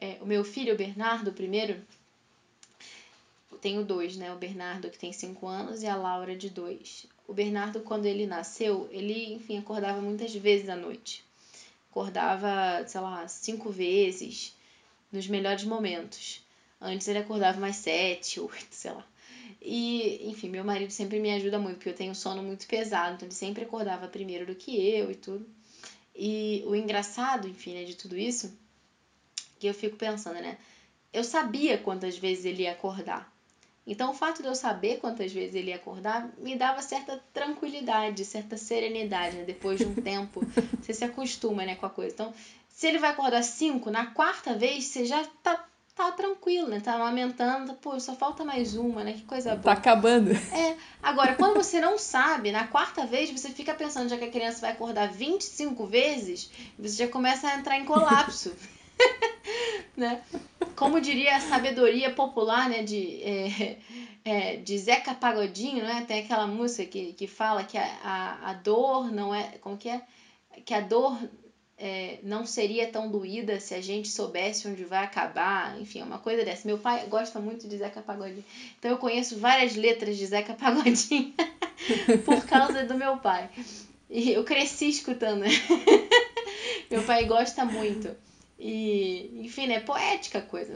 [0.00, 1.80] é, o meu filho, o Bernardo, primeiro,
[3.62, 4.32] tenho dois, né?
[4.32, 7.06] O Bernardo que tem cinco anos e a Laura de dois.
[7.28, 11.24] O Bernardo, quando ele nasceu, ele, enfim, acordava muitas vezes à noite.
[11.88, 14.54] Acordava, sei lá, cinco vezes
[15.12, 16.42] nos melhores momentos.
[16.80, 19.06] Antes ele acordava mais sete, oito, sei lá.
[19.64, 23.28] E, enfim, meu marido sempre me ajuda muito, porque eu tenho sono muito pesado, então
[23.28, 25.48] ele sempre acordava primeiro do que eu e tudo.
[26.14, 28.52] E o engraçado, enfim, né, de tudo isso,
[29.58, 30.58] que eu fico pensando, né?
[31.12, 33.32] Eu sabia quantas vezes ele ia acordar.
[33.86, 38.24] Então, o fato de eu saber quantas vezes ele ia acordar me dava certa tranquilidade,
[38.24, 39.36] certa serenidade.
[39.36, 39.44] Né?
[39.44, 40.40] Depois de um tempo,
[40.80, 42.12] você se acostuma né, com a coisa.
[42.12, 42.34] Então,
[42.68, 45.64] se ele vai acordar cinco, na quarta vez você já tá,
[45.94, 46.80] tá tranquilo, né?
[46.80, 49.12] Tá amamentando, pô, só falta mais uma, né?
[49.12, 49.74] Que coisa tá boa.
[49.74, 50.30] Tá acabando.
[50.30, 50.76] É.
[51.02, 54.60] Agora, quando você não sabe, na quarta vez você fica pensando já que a criança
[54.60, 58.54] vai acordar 25 vezes, você já começa a entrar em colapso.
[59.96, 60.22] né?
[60.76, 63.78] Como diria a sabedoria popular, né, de, é,
[64.24, 66.04] é, de Zeca Pagodinho, né?
[66.06, 69.88] Tem aquela música que, que fala que a, a, a dor não é, como que
[69.88, 70.02] é?
[70.64, 71.18] Que a dor
[71.84, 76.20] é, não seria tão doída se a gente soubesse onde vai acabar, enfim, é uma
[76.20, 76.64] coisa dessa.
[76.64, 78.44] Meu pai gosta muito de Zeca Pagodinho,
[78.78, 81.34] então eu conheço várias letras de Zeca Pagodinho
[82.24, 83.50] por causa do meu pai.
[84.08, 85.40] E eu cresci escutando.
[85.40, 85.48] Né?
[86.88, 88.14] meu pai gosta muito.
[88.60, 90.72] E, enfim, é poética a coisa,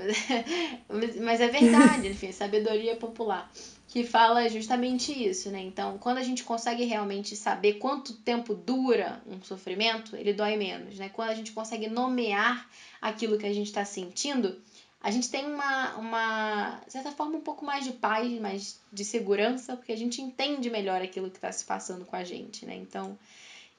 [0.89, 3.49] mas, mas é verdade, enfim, sabedoria popular,
[3.89, 5.61] que fala justamente isso, né?
[5.61, 10.99] Então, quando a gente consegue realmente saber quanto tempo dura um sofrimento, ele dói menos,
[10.99, 11.09] né?
[11.09, 12.69] Quando a gente consegue nomear
[13.01, 14.61] aquilo que a gente está sentindo,
[15.01, 19.77] a gente tem uma, uma, certa forma, um pouco mais de paz, mais de segurança,
[19.77, 22.75] porque a gente entende melhor aquilo que está se passando com a gente, né?
[22.75, 23.17] Então,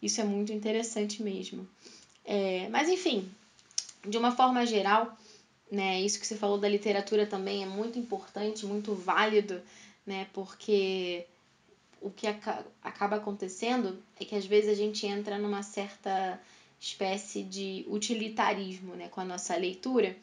[0.01, 1.67] isso é muito interessante mesmo.
[2.23, 3.29] É, mas, enfim,
[4.07, 5.17] de uma forma geral,
[5.69, 9.61] né, isso que você falou da literatura também é muito importante, muito válido,
[10.07, 11.27] né, porque
[12.01, 16.41] o que acaba acontecendo é que às vezes a gente entra numa certa
[16.79, 20.15] espécie de utilitarismo, né, com a nossa leitura,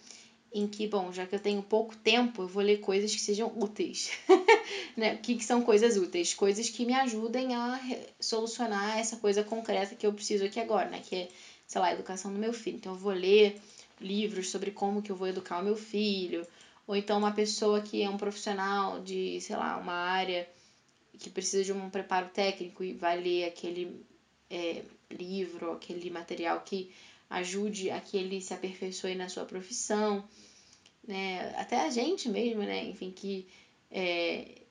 [0.55, 3.53] em que, bom, já que eu tenho pouco tempo, eu vou ler coisas que sejam
[3.57, 4.13] úteis.
[4.97, 5.15] né?
[5.15, 6.33] O que, que são coisas úteis?
[6.33, 7.81] Coisas que me ajudem a
[8.21, 11.03] solucionar essa coisa concreta que eu preciso aqui agora, né?
[11.05, 11.29] Que é,
[11.67, 12.77] sei lá, a educação do meu filho.
[12.77, 13.61] Então, eu vou ler
[14.01, 16.47] livros sobre como que eu vou educar o meu filho,
[16.87, 20.49] ou então uma pessoa que é um profissional de, sei lá, uma área
[21.19, 24.05] que precisa de um preparo técnico e vai ler aquele
[24.51, 26.91] é, livro, aquele material que
[27.31, 30.25] ajude a que ele se aperfeiçoe na sua profissão,
[31.07, 31.55] né?
[31.57, 32.85] Até a gente mesmo, né?
[32.85, 33.47] Enfim, que
[33.91, 34.64] é,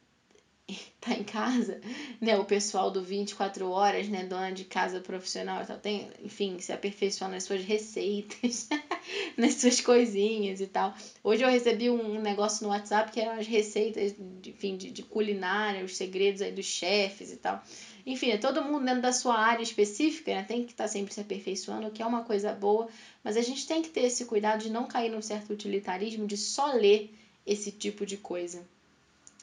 [1.02, 1.80] tá em casa,
[2.22, 2.38] né?
[2.38, 4.24] O pessoal do 24 horas, né?
[4.24, 8.70] Dona de casa profissional e tal, tem, enfim, se aperfeiçoar nas suas receitas,
[9.38, 10.96] nas suas coisinhas e tal.
[11.24, 15.04] Hoje eu recebi um negócio no WhatsApp que eram as receitas, de, enfim, de, de
[15.04, 17.62] culinária, os segredos aí dos chefes e tal.
[18.06, 20.44] Enfim, é todo mundo dentro da sua área específica, né?
[20.44, 22.88] Tem que estar tá sempre se aperfeiçoando, que é uma coisa boa,
[23.24, 26.38] mas a gente tem que ter esse cuidado de não cair num certo utilitarismo de
[26.38, 27.14] só ler
[27.46, 28.66] esse tipo de coisa,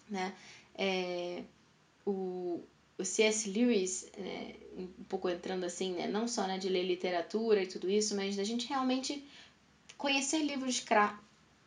[0.08, 0.32] né?
[0.80, 1.42] É,
[2.06, 2.64] o,
[2.96, 3.50] o C.S.
[3.50, 7.90] Lewis, né, um pouco entrando assim, né, não só né, de ler literatura e tudo
[7.90, 9.22] isso, mas da gente realmente
[9.98, 11.20] conhecer livros cra...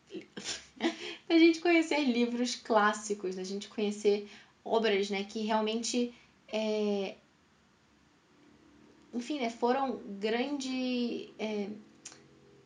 [1.30, 4.28] da gente conhecer livros clássicos, da gente conhecer
[4.66, 6.11] obras né, que realmente
[6.51, 7.16] é,
[9.14, 11.70] enfim, né, foram grande é,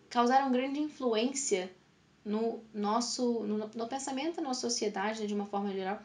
[0.09, 1.69] causaram grande influência
[2.23, 5.99] no nosso no, no pensamento na sociedade né, de uma forma geral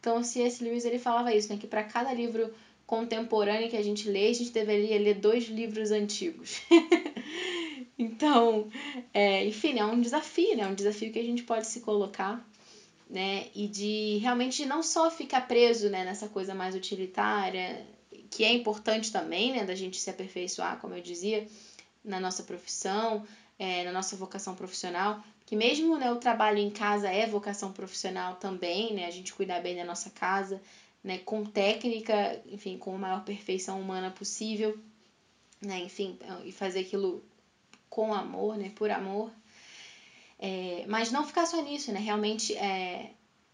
[0.00, 0.62] então, C.S.
[0.62, 2.52] Lewis ele falava isso, né, que para cada livro
[2.86, 6.60] contemporâneo que a gente lê, a gente deveria ler dois livros antigos.
[7.98, 8.70] então,
[9.12, 10.62] é, enfim, é um desafio, né?
[10.62, 12.46] É um desafio que a gente pode se colocar,
[13.10, 13.48] né?
[13.54, 17.84] E de realmente não só ficar preso né, nessa coisa mais utilitária,
[18.30, 19.64] que é importante também, né?
[19.64, 21.46] Da gente se aperfeiçoar, como eu dizia,
[22.04, 23.26] na nossa profissão,
[23.58, 28.36] é, na nossa vocação profissional, que mesmo né, o trabalho em casa é vocação profissional
[28.36, 30.60] também, né, a gente cuidar bem da nossa casa,
[31.02, 34.76] né, com técnica, enfim, com a maior perfeição humana possível,
[35.60, 37.22] né, enfim, e fazer aquilo
[37.88, 39.30] com amor, né, por amor.
[40.38, 43.12] É, mas não ficar só nisso, né, realmente é,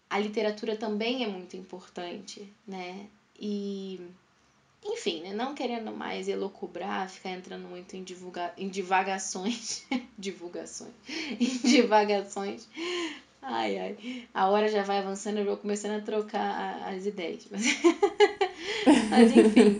[0.09, 3.07] a literatura também é muito importante, né,
[3.39, 4.01] e
[4.85, 5.33] enfim, né?
[5.33, 8.53] não querendo mais elocubrar, ficar entrando muito em, divulga...
[8.57, 9.85] em divagações.
[10.17, 10.93] divulgações.
[11.39, 12.67] em divagações.
[13.45, 14.27] Ai, ai.
[14.33, 17.45] A hora já vai avançando, eu vou começando a trocar as ideias.
[17.51, 17.63] Mas,
[19.09, 19.79] mas enfim.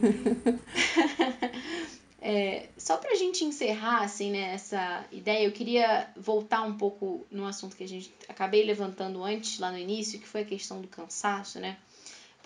[2.21, 7.45] é, só pra gente encerrar, assim, né, essa ideia, eu queria voltar um pouco no
[7.45, 10.87] assunto que a gente acabei levantando antes, lá no início, que foi a questão do
[10.89, 11.77] cansaço, né?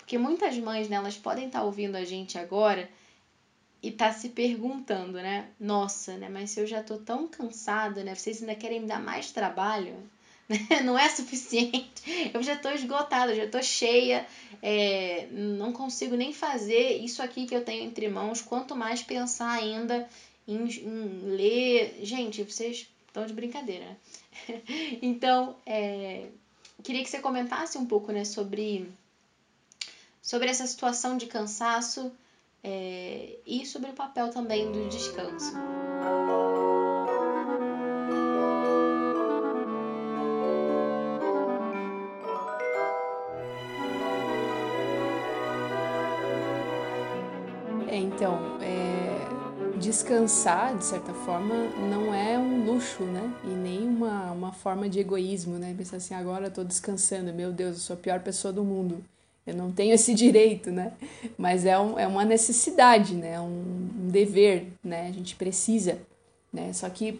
[0.08, 2.88] Porque muitas mães, né, elas podem estar tá ouvindo a gente agora
[3.82, 5.48] e tá se perguntando, né?
[5.60, 6.30] Nossa, né?
[6.30, 8.14] Mas se eu já tô tão cansada, né?
[8.14, 9.94] Vocês ainda querem me dar mais trabalho?
[10.48, 10.80] Né?
[10.82, 12.30] Não é suficiente.
[12.32, 14.26] Eu já tô esgotada, já tô cheia,
[14.62, 18.40] é, não consigo nem fazer isso aqui que eu tenho entre mãos.
[18.40, 20.08] Quanto mais pensar ainda
[20.46, 22.00] em, em ler.
[22.02, 23.96] Gente, vocês estão de brincadeira, né?
[25.02, 26.28] Então, é,
[26.82, 28.88] queria que você comentasse um pouco, né, sobre,
[30.28, 32.12] sobre essa situação de cansaço
[32.62, 35.54] é, e sobre o papel também do descanso.
[47.88, 51.54] É, então, é, descansar, de certa forma,
[51.88, 53.34] não é um luxo, né?
[53.44, 55.74] E nem uma, uma forma de egoísmo, né?
[55.74, 59.02] Pensar assim, agora eu tô descansando, meu Deus, eu sou a pior pessoa do mundo.
[59.48, 60.92] Eu não tenho esse direito, né?
[61.38, 63.40] Mas é, um, é uma necessidade, né?
[63.40, 65.08] Um, um dever, né?
[65.08, 65.98] A gente precisa,
[66.52, 66.70] né?
[66.74, 67.18] Só que,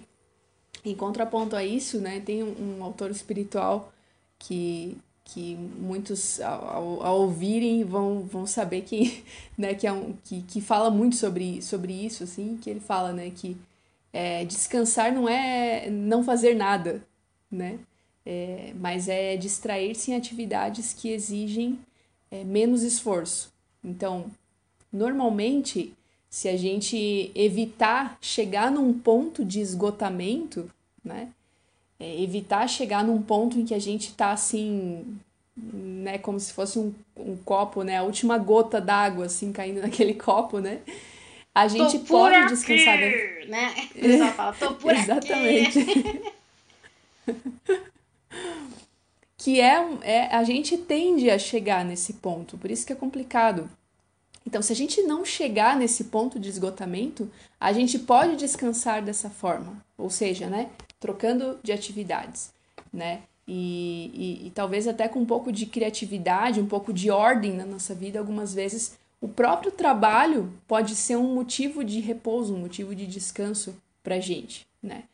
[0.84, 2.20] em contraponto a isso, né?
[2.20, 3.90] Tem um, um autor espiritual
[4.38, 9.24] que, que muitos ao, ao, ouvirem vão, vão saber que,
[9.56, 13.12] né, que, é um, que, que fala muito sobre, sobre isso, assim, que ele fala,
[13.12, 13.56] né, que
[14.12, 17.02] é, descansar não é não fazer nada,
[17.50, 17.78] né,
[18.24, 21.78] é, mas é distrair-se em atividades que exigem
[22.30, 23.52] é, menos esforço.
[23.82, 24.26] Então,
[24.92, 25.92] normalmente,
[26.28, 30.70] se a gente evitar chegar num ponto de esgotamento,
[31.04, 31.28] né,
[31.98, 35.18] é, evitar chegar num ponto em que a gente está assim,
[35.56, 40.14] né, como se fosse um, um copo, né, a última gota d'água assim caindo naquele
[40.14, 40.80] copo, né?
[41.54, 42.98] A gente pode aqui, descansar,
[43.48, 43.74] né?
[43.96, 45.84] O pessoal fala, tô por Exatamente.
[49.38, 53.70] que é, é a gente tende a chegar nesse ponto, por isso que é complicado.
[54.44, 57.30] Então, se a gente não chegar nesse ponto de esgotamento,
[57.60, 62.52] a gente pode descansar dessa forma, ou seja, né, trocando de atividades,
[62.92, 63.22] né?
[63.46, 67.64] E, e, e, talvez até com um pouco de criatividade, um pouco de ordem na
[67.64, 72.94] nossa vida, algumas vezes o próprio trabalho pode ser um motivo de repouso, um motivo
[72.94, 75.04] de descanso para gente, né?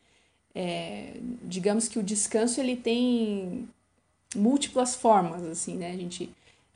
[0.53, 3.67] É, digamos que o descanso ele tem
[4.35, 5.91] múltiplas formas, assim, né?
[5.91, 6.29] A gente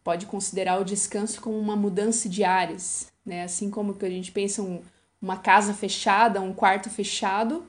[0.03, 3.43] pode considerar o descanso como uma mudança de áreas, né?
[3.43, 4.81] Assim como que a gente pensa um,
[5.21, 7.65] uma casa fechada, um quarto fechado,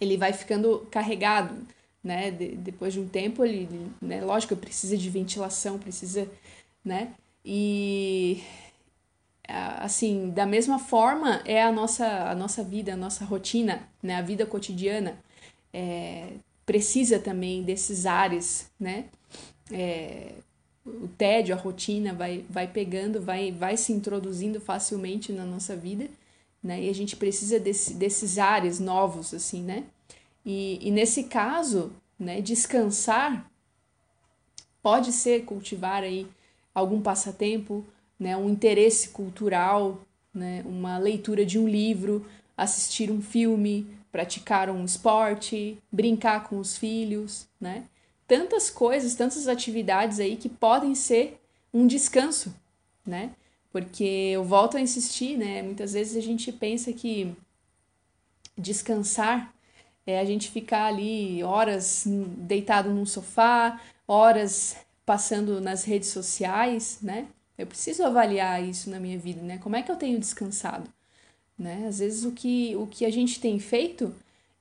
[0.00, 1.56] ele vai ficando carregado,
[2.02, 2.30] né?
[2.30, 3.68] De, depois de um tempo, ele,
[4.00, 4.20] né?
[4.22, 6.28] Lógico, precisa de ventilação, precisa,
[6.84, 7.12] né?
[7.44, 8.42] E
[9.48, 14.16] assim, da mesma forma é a nossa a nossa vida, a nossa rotina, né?
[14.16, 15.18] A vida cotidiana
[15.72, 16.28] é,
[16.64, 19.06] precisa também desses ares, né?
[19.70, 20.32] É,
[20.84, 26.08] o tédio, a rotina vai, vai pegando, vai, vai se introduzindo facilmente na nossa vida,
[26.62, 26.82] né?
[26.82, 29.84] E a gente precisa desse, desses ares novos, assim, né?
[30.44, 33.50] E, e nesse caso, né, descansar
[34.82, 36.26] pode ser cultivar aí
[36.74, 37.84] algum passatempo,
[38.18, 40.00] né, um interesse cultural,
[40.34, 46.76] né, uma leitura de um livro, assistir um filme, praticar um esporte, brincar com os
[46.76, 47.84] filhos, né?
[48.28, 51.40] Tantas coisas, tantas atividades aí que podem ser
[51.72, 52.54] um descanso,
[53.04, 53.30] né?
[53.72, 55.62] Porque eu volto a insistir, né?
[55.62, 57.34] Muitas vezes a gente pensa que
[58.56, 59.52] descansar
[60.06, 67.28] é a gente ficar ali horas deitado num sofá, horas passando nas redes sociais, né?
[67.56, 69.58] Eu preciso avaliar isso na minha vida, né?
[69.58, 70.88] Como é que eu tenho descansado?
[71.58, 71.86] Né?
[71.86, 74.14] Às vezes o que, o que a gente tem feito,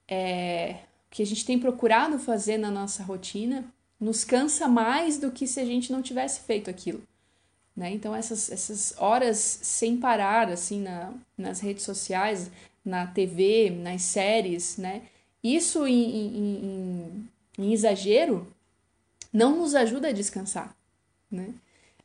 [0.07, 0.77] é,
[1.07, 3.65] o que a gente tem procurado fazer na nossa rotina,
[3.99, 7.01] nos cansa mais do que se a gente não tivesse feito aquilo.
[7.75, 7.91] Né?
[7.91, 12.51] Então essas, essas horas sem parar assim na, nas redes sociais,
[12.83, 15.03] na TV, nas séries, né?
[15.43, 18.47] Isso em, em, em, em exagero
[19.31, 20.75] não nos ajuda a descansar,
[21.29, 21.53] né?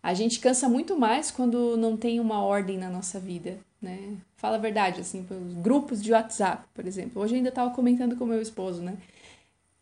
[0.03, 4.17] A gente cansa muito mais quando não tem uma ordem na nossa vida, né?
[4.37, 7.23] Fala a verdade, assim, pelos grupos de WhatsApp, por exemplo.
[7.23, 8.97] Hoje ainda estava comentando com meu esposo, né?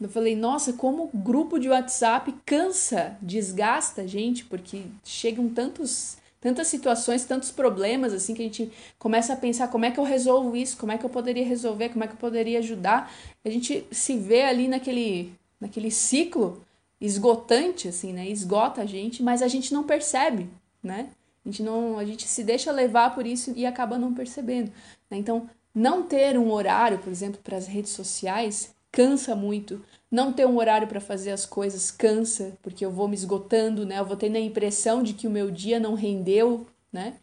[0.00, 6.68] Eu falei, nossa, como grupo de WhatsApp cansa, desgasta a gente, porque chegam tantos, tantas
[6.68, 10.56] situações, tantos problemas, assim, que a gente começa a pensar como é que eu resolvo
[10.56, 13.12] isso, como é que eu poderia resolver, como é que eu poderia ajudar.
[13.44, 16.62] A gente se vê ali naquele, naquele ciclo
[17.00, 18.28] esgotante, assim, né?
[18.28, 20.48] Esgota a gente, mas a gente não percebe,
[20.82, 21.08] né?
[21.44, 24.72] A gente não, a gente se deixa levar por isso e acaba não percebendo.
[25.10, 25.18] Né?
[25.18, 29.84] Então, não ter um horário, por exemplo, para as redes sociais cansa muito.
[30.10, 33.98] Não ter um horário para fazer as coisas cansa, porque eu vou me esgotando, né?
[33.98, 37.16] Eu vou tendo a impressão de que o meu dia não rendeu, né?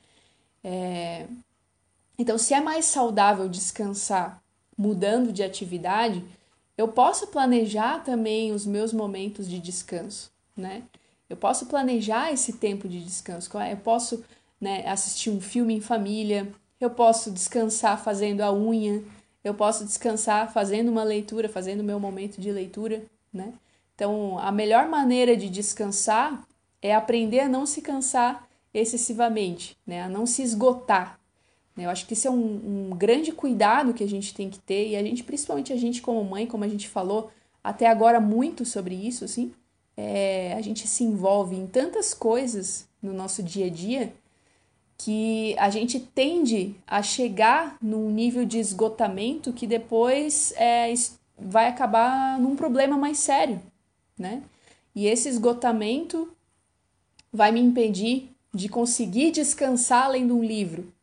[0.61, 1.28] É...
[2.19, 4.43] Então, se é mais saudável descansar
[4.78, 6.24] mudando de atividade,
[6.78, 10.84] eu posso planejar também os meus momentos de descanso, né?
[11.32, 13.49] Eu posso planejar esse tempo de descanso.
[13.57, 14.21] Eu posso
[14.59, 19.01] né, assistir um filme em família, eu posso descansar fazendo a unha,
[19.41, 23.53] eu posso descansar fazendo uma leitura, fazendo meu momento de leitura, né?
[23.95, 26.45] Então, a melhor maneira de descansar
[26.82, 30.03] é aprender a não se cansar excessivamente, né?
[30.03, 31.17] a não se esgotar.
[31.77, 31.86] Né?
[31.86, 34.89] Eu acho que isso é um, um grande cuidado que a gente tem que ter,
[34.89, 37.32] e a gente, principalmente a gente como mãe, como a gente falou
[37.63, 39.53] até agora muito sobre isso, assim,
[39.96, 44.14] é, a gente se envolve em tantas coisas no nosso dia a dia
[44.98, 50.94] que a gente tende a chegar num nível de esgotamento que depois é,
[51.38, 53.60] vai acabar num problema mais sério,
[54.18, 54.44] né?
[54.94, 56.32] E esse esgotamento
[57.34, 60.94] vai me impedir de conseguir descansar lendo um livro,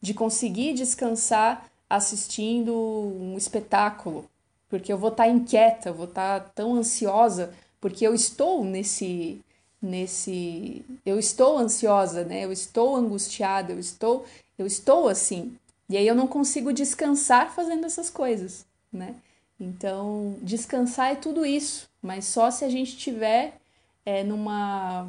[0.00, 4.24] de conseguir descansar assistindo um espetáculo,
[4.70, 8.64] porque eu vou estar tá inquieta, eu vou estar tá tão ansiosa, porque eu estou
[8.64, 9.40] nesse
[9.82, 12.44] nesse eu estou ansiosa, né?
[12.44, 14.24] Eu estou angustiada, eu estou
[14.56, 15.58] eu estou assim.
[15.88, 19.16] E aí eu não consigo descansar fazendo essas coisas, né?
[19.58, 23.60] Então, descansar é tudo isso, mas só se a gente tiver
[24.06, 25.08] é, numa,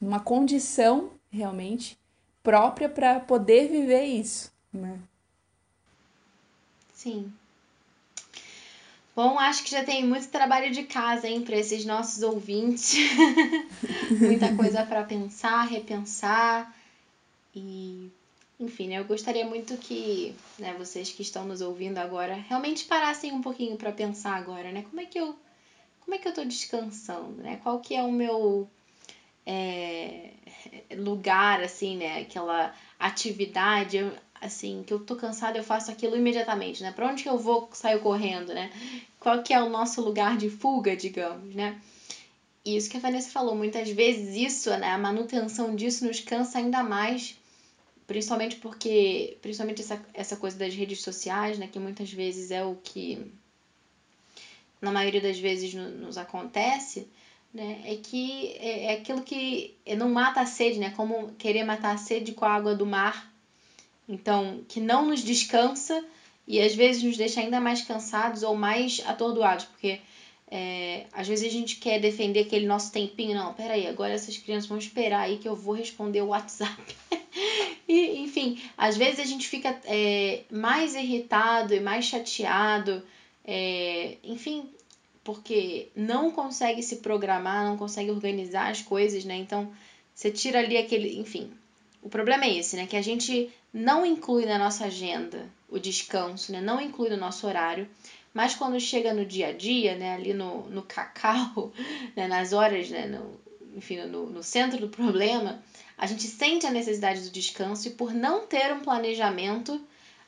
[0.00, 1.98] numa condição realmente
[2.42, 4.98] própria para poder viver isso, né?
[6.92, 7.32] Sim.
[9.14, 12.96] Bom, acho que já tem muito trabalho de casa, hein, para esses nossos ouvintes.
[14.10, 16.74] Muita coisa para pensar, repensar
[17.54, 18.10] e
[18.58, 23.32] enfim, né, eu gostaria muito que né, vocês que estão nos ouvindo agora realmente parassem
[23.32, 24.84] um pouquinho para pensar agora, né?
[24.88, 25.36] Como é que eu
[26.00, 27.58] como é que eu estou descansando, né?
[27.62, 28.68] Qual que é o meu
[29.46, 30.30] é,
[30.96, 32.20] lugar, assim, né?
[32.20, 33.98] Aquela atividade,
[34.44, 36.92] assim, que eu tô cansada, eu faço aquilo imediatamente, né?
[36.92, 38.70] Para onde que eu vou, saio correndo, né?
[39.18, 41.80] Qual que é o nosso lugar de fuga, digamos, né?
[42.64, 46.58] E isso que a Vanessa falou, muitas vezes isso, né, a manutenção disso nos cansa
[46.58, 47.38] ainda mais,
[48.06, 52.74] principalmente porque, principalmente essa, essa coisa das redes sociais, né, que muitas vezes é o
[52.76, 53.30] que,
[54.80, 57.06] na maioria das vezes, no, nos acontece,
[57.52, 61.94] né, é que é, é aquilo que não mata a sede, né, como querer matar
[61.94, 63.30] a sede com a água do mar,
[64.08, 66.04] então, que não nos descansa
[66.46, 70.00] e às vezes nos deixa ainda mais cansados ou mais atordoados, porque
[70.50, 74.68] é, às vezes a gente quer defender aquele nosso tempinho, não, peraí, agora essas crianças
[74.68, 76.82] vão esperar aí que eu vou responder o WhatsApp.
[77.88, 83.02] e, enfim, às vezes a gente fica é, mais irritado e mais chateado,
[83.44, 84.68] é, enfim,
[85.24, 89.36] porque não consegue se programar, não consegue organizar as coisas, né?
[89.36, 89.72] Então,
[90.14, 91.50] você tira ali aquele, enfim,
[92.04, 92.86] o problema é esse, né?
[92.86, 96.60] Que a gente não inclui na nossa agenda o descanso, né?
[96.60, 97.88] Não inclui no nosso horário.
[98.32, 100.14] Mas quando chega no dia a dia, né?
[100.14, 101.72] Ali no, no cacau,
[102.14, 102.28] né?
[102.28, 103.06] nas horas, né?
[103.06, 103.40] No,
[103.74, 105.62] enfim, no, no centro do problema,
[105.96, 109.80] a gente sente a necessidade do descanso e por não ter um planejamento,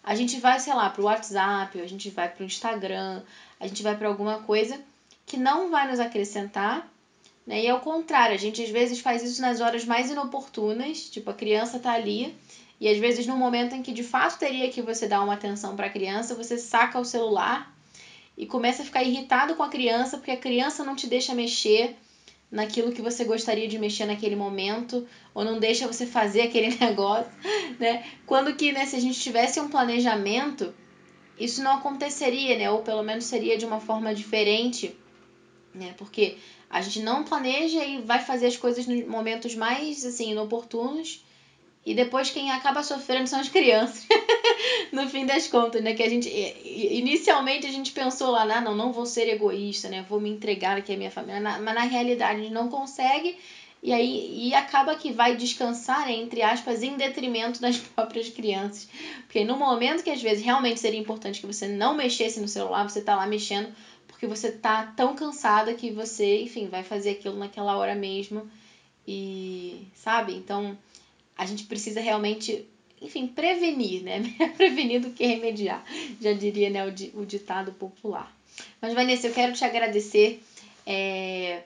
[0.02, 3.22] a gente vai, sei lá, para o WhatsApp, a gente vai para o Instagram,
[3.60, 4.80] a gente vai para alguma coisa
[5.26, 6.90] que não vai nos acrescentar
[7.46, 7.62] né?
[7.62, 11.34] E ao contrário, a gente às vezes faz isso nas horas mais inoportunas, tipo a
[11.34, 12.34] criança tá ali,
[12.80, 15.76] e às vezes no momento em que de fato teria que você dar uma atenção
[15.76, 17.72] para a criança, você saca o celular
[18.36, 21.96] e começa a ficar irritado com a criança porque a criança não te deixa mexer
[22.50, 27.30] naquilo que você gostaria de mexer naquele momento ou não deixa você fazer aquele negócio,
[27.78, 28.04] né?
[28.26, 30.74] Quando que, né, se a gente tivesse um planejamento,
[31.38, 32.70] isso não aconteceria, né?
[32.70, 34.96] Ou pelo menos seria de uma forma diferente,
[35.74, 35.94] né?
[35.98, 36.36] Porque
[36.68, 41.24] a gente não planeja e vai fazer as coisas nos momentos mais assim inoportunos.
[41.84, 44.04] E depois quem acaba sofrendo são as crianças.
[44.90, 45.94] no fim das contas, né?
[45.94, 46.28] Que a gente.
[46.64, 50.04] Inicialmente a gente pensou lá, ah, não, não vou ser egoísta, né?
[50.08, 51.40] Vou me entregar aqui à minha família.
[51.40, 53.36] mas na realidade a gente não consegue.
[53.80, 58.88] E aí e acaba que vai descansar, entre aspas, em detrimento das próprias crianças.
[59.26, 62.88] Porque no momento que às vezes realmente seria importante que você não mexesse no celular,
[62.88, 63.72] você tá lá mexendo
[64.16, 68.50] porque você tá tão cansada que você, enfim, vai fazer aquilo naquela hora mesmo.
[69.06, 70.32] E, sabe?
[70.34, 70.76] Então,
[71.36, 72.66] a gente precisa realmente,
[73.00, 74.22] enfim, prevenir, né?
[74.56, 75.84] Prevenir do que remediar,
[76.18, 78.34] já diria né, o, o ditado popular.
[78.80, 80.42] Mas, Vanessa, eu quero te agradecer
[80.86, 81.64] é,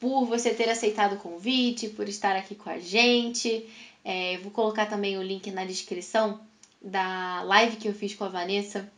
[0.00, 3.68] por você ter aceitado o convite, por estar aqui com a gente.
[4.04, 6.40] É, vou colocar também o link na descrição
[6.82, 8.92] da live que eu fiz com a Vanessa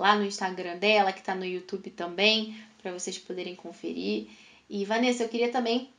[0.00, 4.28] lá no Instagram dela, que está no YouTube também, para vocês poderem conferir.
[4.68, 5.90] E Vanessa, eu queria também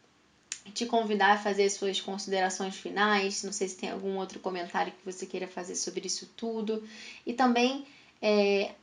[0.74, 3.44] te convidar a fazer suas considerações finais.
[3.44, 6.84] Não sei se tem algum outro comentário que você queira fazer sobre isso tudo.
[7.28, 7.86] E também,
[8.20, 8.74] é,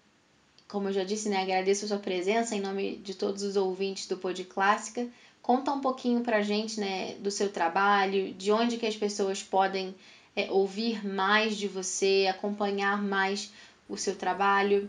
[0.68, 4.06] como eu já disse, né, agradeço a sua presença em nome de todos os ouvintes
[4.06, 5.08] do Pod Clássica.
[5.42, 9.94] Conta um pouquinho pra gente né, do seu trabalho, de onde que as pessoas podem
[10.36, 13.50] é, ouvir mais de você, acompanhar mais
[13.88, 14.88] o seu trabalho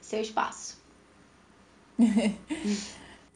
[0.00, 0.78] seu espaço.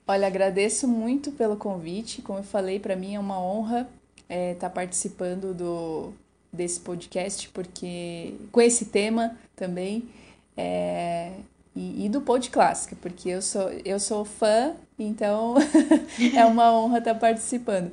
[0.06, 2.20] Olha, agradeço muito pelo convite.
[2.20, 3.88] Como eu falei, para mim é uma honra
[4.28, 6.12] estar é, tá participando do,
[6.52, 10.08] desse podcast, porque com esse tema também.
[10.56, 11.32] É,
[11.74, 15.56] e, e, do Pod Clássica, porque eu sou, eu sou fã, então
[16.32, 17.90] é uma honra estar participando.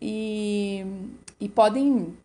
[0.00, 0.86] E,
[1.38, 2.16] e podem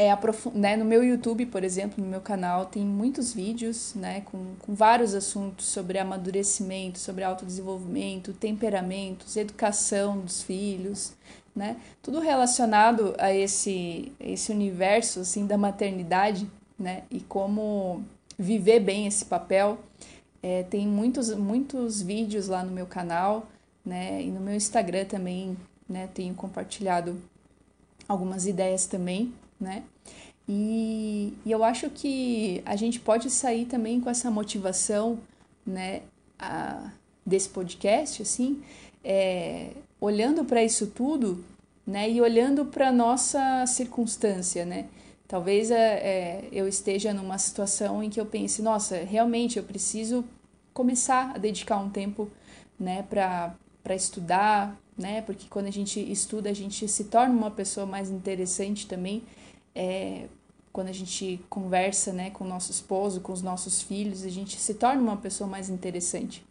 [0.00, 0.18] é,
[0.54, 4.74] né, no meu YouTube, por exemplo, no meu canal, tem muitos vídeos né, com, com
[4.74, 11.12] vários assuntos sobre amadurecimento, sobre autodesenvolvimento, temperamentos, educação dos filhos,
[11.54, 11.76] né?
[12.00, 16.48] Tudo relacionado a esse, esse universo assim, da maternidade
[16.78, 17.02] né?
[17.10, 18.02] e como
[18.38, 19.80] viver bem esse papel.
[20.42, 23.48] É, tem muitos, muitos vídeos lá no meu canal
[23.84, 24.22] né?
[24.22, 26.08] e no meu Instagram também né?
[26.14, 27.20] tenho compartilhado
[28.08, 29.84] algumas ideias também né?
[30.48, 35.18] E, e eu acho que a gente pode sair também com essa motivação,
[35.64, 36.02] né,
[36.38, 36.90] a,
[37.24, 38.60] desse podcast, assim,
[39.04, 39.70] é,
[40.00, 41.44] olhando para isso tudo,
[41.86, 44.88] né, e olhando para nossa circunstância, né?
[45.28, 50.24] Talvez é, é, eu esteja numa situação em que eu pense, nossa, realmente eu preciso
[50.74, 52.28] começar a dedicar um tempo,
[52.78, 55.22] né, para para estudar, né?
[55.22, 59.22] Porque quando a gente estuda, a gente se torna uma pessoa mais interessante também
[59.74, 60.26] é,
[60.72, 64.58] quando a gente conversa né, com o nosso esposo, com os nossos filhos, a gente
[64.58, 66.44] se torna uma pessoa mais interessante.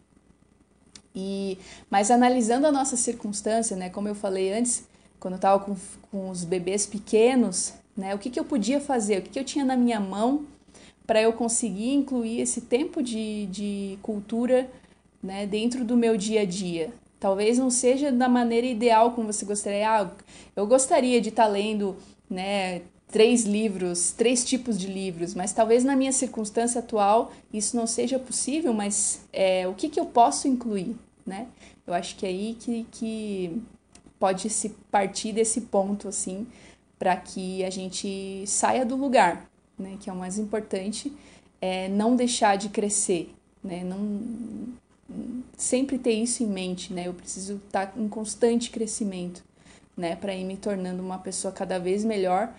[1.14, 1.58] E,
[1.90, 4.84] mas analisando a nossa circunstância, né, como eu falei antes,
[5.18, 5.76] quando eu estava com,
[6.10, 9.44] com os bebês pequenos, né, o que, que eu podia fazer, o que, que eu
[9.44, 10.46] tinha na minha mão
[11.06, 14.70] para eu conseguir incluir esse tempo de, de cultura
[15.22, 16.92] né, dentro do meu dia a dia.
[17.18, 19.90] Talvez não seja da maneira ideal como você gostaria.
[19.90, 20.10] Ah,
[20.54, 21.96] eu gostaria de estar tá lendo
[22.30, 27.86] né, três livros, três tipos de livros, mas talvez na minha circunstância atual isso não
[27.86, 30.96] seja possível, mas é, o que, que eu posso incluir,
[31.26, 31.46] né?
[31.86, 33.62] Eu acho que é aí que, que
[34.18, 36.46] pode se partir desse ponto, assim,
[36.98, 39.96] para que a gente saia do lugar, né?
[40.00, 41.12] Que é o mais importante,
[41.60, 43.34] é não deixar de crescer,
[43.64, 43.82] né?
[43.82, 44.20] Não,
[45.56, 47.08] sempre ter isso em mente, né?
[47.08, 49.42] Eu preciso estar em constante crescimento,
[49.96, 50.14] né?
[50.14, 52.54] Para ir me tornando uma pessoa cada vez melhor,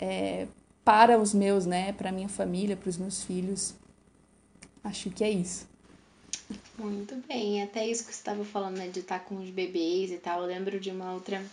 [0.00, 0.46] é,
[0.84, 1.92] para os meus, né?
[1.92, 3.74] Para minha família, para os meus filhos.
[4.82, 5.68] Acho que é isso.
[6.78, 10.16] Muito bem, até isso que você estava falando, né, de estar com os bebês e
[10.16, 10.40] tal.
[10.40, 11.44] Eu lembro de uma outra,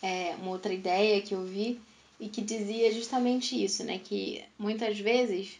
[0.00, 1.80] é, uma outra ideia que eu vi
[2.18, 5.58] e que dizia justamente isso, né, que muitas vezes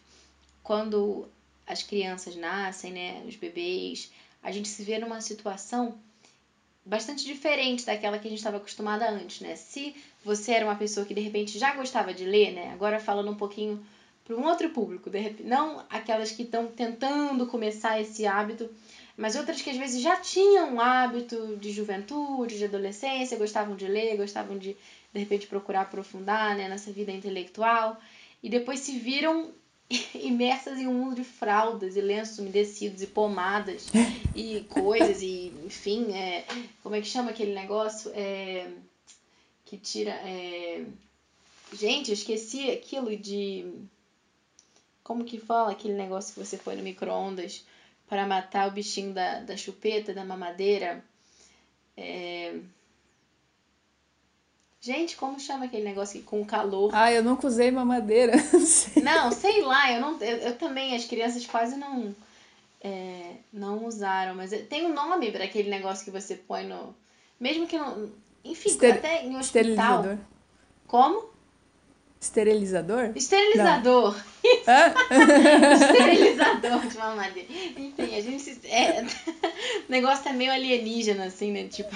[0.63, 1.27] quando
[1.67, 4.11] as crianças nascem, né, os bebês,
[4.43, 5.99] a gente se vê numa situação
[6.87, 9.57] bastante diferente daquela que a gente estava acostumada antes, né?
[9.57, 9.95] Se
[10.25, 12.71] você era uma pessoa que de repente já gostava de ler, né?
[12.73, 13.85] Agora falando um pouquinho
[14.25, 18.71] para um outro público, de repente, não aquelas que estão tentando começar esse hábito,
[19.17, 23.87] mas outras que às vezes já tinham um hábito de juventude, de adolescência, gostavam de
[23.89, 24.77] ler, gostavam de
[25.13, 27.99] de repente procurar aprofundar, né, nessa vida intelectual
[28.43, 29.51] e depois se viram
[30.15, 33.87] imersas em um mundo de fraldas e lenços umedecidos e pomadas
[34.35, 36.45] e coisas e enfim é,
[36.83, 38.11] como é que chama aquele negócio?
[38.15, 38.69] É,
[39.65, 40.85] que tira é,
[41.73, 43.73] gente eu esqueci aquilo de
[45.03, 47.65] como que fala aquele negócio que você põe no micro-ondas
[48.09, 51.05] para matar o bichinho da, da chupeta da mamadeira?
[51.97, 52.59] É,
[54.87, 56.93] Gente, como chama aquele negócio com calor?
[56.95, 58.35] Ah, eu nunca usei mamadeira.
[59.03, 62.15] não, sei lá, eu, não, eu, eu também, as crianças quase não,
[62.81, 66.95] é, não usaram, mas tem um nome para aquele negócio que você põe no.
[67.41, 68.09] Mesmo que não.
[68.45, 70.17] Enfim, Ester até em hospital.
[70.87, 71.31] Como?
[72.21, 73.13] Esterilizador?
[73.15, 74.17] Esterilizador.
[75.81, 77.49] Esterilizador de mamadeira.
[77.77, 78.61] Enfim, a gente.
[78.67, 79.07] É, o
[79.89, 81.69] negócio tá meio alienígena, assim, né?
[81.69, 81.95] Tipo.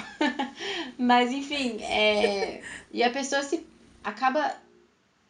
[0.99, 1.83] Mas, enfim.
[1.83, 3.67] É, e a pessoa se
[4.05, 4.55] acaba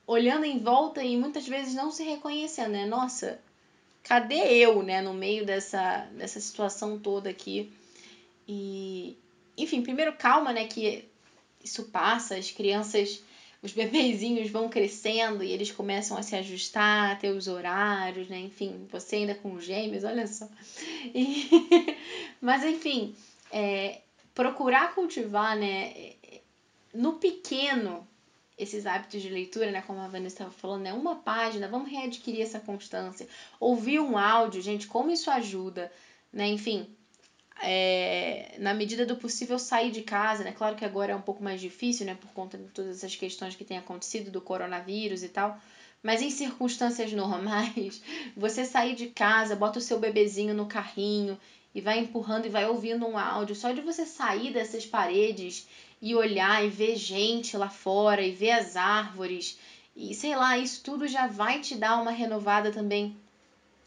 [0.07, 2.85] olhando em volta e muitas vezes não se reconhecendo, né?
[2.85, 3.39] Nossa,
[4.03, 5.01] cadê eu, né?
[5.01, 7.73] No meio dessa, dessa situação toda aqui.
[8.47, 9.17] E.
[9.57, 10.67] Enfim, primeiro calma, né?
[10.67, 11.05] Que
[11.63, 13.23] isso passa, as crianças
[13.63, 18.39] os bebezinhos vão crescendo e eles começam a se ajustar, a ter os horários, né?
[18.39, 20.49] Enfim, você ainda com gêmeos, olha só.
[21.15, 21.49] E...
[22.41, 23.15] Mas enfim,
[23.53, 24.01] é,
[24.35, 26.15] procurar cultivar, né,
[26.95, 28.07] no pequeno
[28.57, 32.43] esses hábitos de leitura, né, como a Vanessa estava falando, né, uma página, vamos readquirir
[32.43, 33.27] essa constância.
[33.59, 35.91] Ouvir um áudio, gente, como isso ajuda,
[36.31, 36.47] né?
[36.47, 36.87] Enfim,
[37.63, 40.53] é, na medida do possível sair de casa, né?
[40.53, 42.15] Claro que agora é um pouco mais difícil, né?
[42.15, 45.59] Por conta de todas essas questões que têm acontecido do coronavírus e tal.
[46.03, 48.03] Mas em circunstâncias normais,
[48.37, 51.39] você sair de casa, bota o seu bebezinho no carrinho
[51.75, 55.67] e vai empurrando e vai ouvindo um áudio, só de você sair dessas paredes
[56.03, 59.57] e olhar e ver gente lá fora e ver as árvores
[59.95, 63.17] e sei lá, isso tudo já vai te dar uma renovada também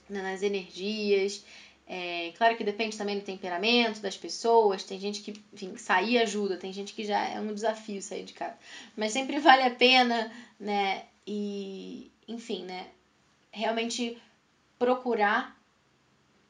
[0.09, 1.43] né, nas energias.
[1.85, 4.83] É, claro que depende também do temperamento das pessoas.
[4.83, 8.33] Tem gente que, enfim, sair ajuda, tem gente que já é um desafio sair de
[8.33, 8.57] casa.
[8.95, 11.05] Mas sempre vale a pena, né?
[11.27, 12.87] E, enfim, né?
[13.51, 14.17] Realmente
[14.79, 15.57] procurar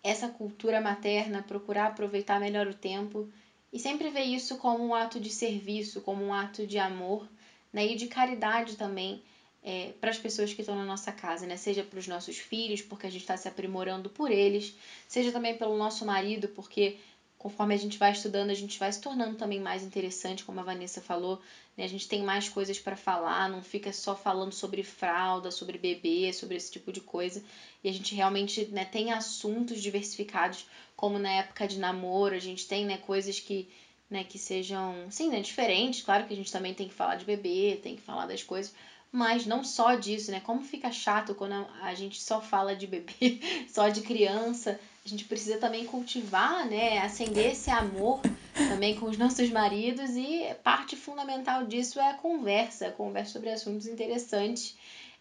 [0.03, 3.30] essa cultura materna, procurar aproveitar melhor o tempo
[3.72, 7.27] e sempre ver isso como um ato de serviço, como um ato de amor
[7.72, 9.23] né, e de caridade também
[9.64, 11.56] é, para as pessoas que estão na nossa casa, né?
[11.56, 14.76] Seja para os nossos filhos, porque a gente está se aprimorando por eles,
[15.07, 16.98] seja também pelo nosso marido, porque
[17.44, 20.64] conforme a gente vai estudando, a gente vai se tornando também mais interessante, como a
[20.64, 21.41] Vanessa falou,
[21.76, 21.84] né?
[21.84, 26.31] A gente tem mais coisas para falar, não fica só falando sobre fralda, sobre bebê,
[26.31, 27.44] sobre esse tipo de coisa.
[27.84, 30.65] E a gente realmente né, tem assuntos diversificados,
[30.95, 33.68] como na época de namoro, a gente tem né, coisas que,
[34.10, 36.02] né, que sejam, sim, né, diferentes.
[36.02, 38.73] Claro que a gente também tem que falar de bebê, tem que falar das coisas,
[39.14, 40.40] mas não só disso, né?
[40.40, 41.53] Como fica chato quando
[41.84, 43.40] a gente só fala de bebê,
[43.72, 44.80] só de criança.
[45.06, 46.98] A gente precisa também cultivar, né?
[46.98, 48.22] Acender esse amor
[48.56, 53.52] também com os nossos maridos e parte fundamental disso é a conversa, a conversa sobre
[53.52, 54.76] assuntos interessantes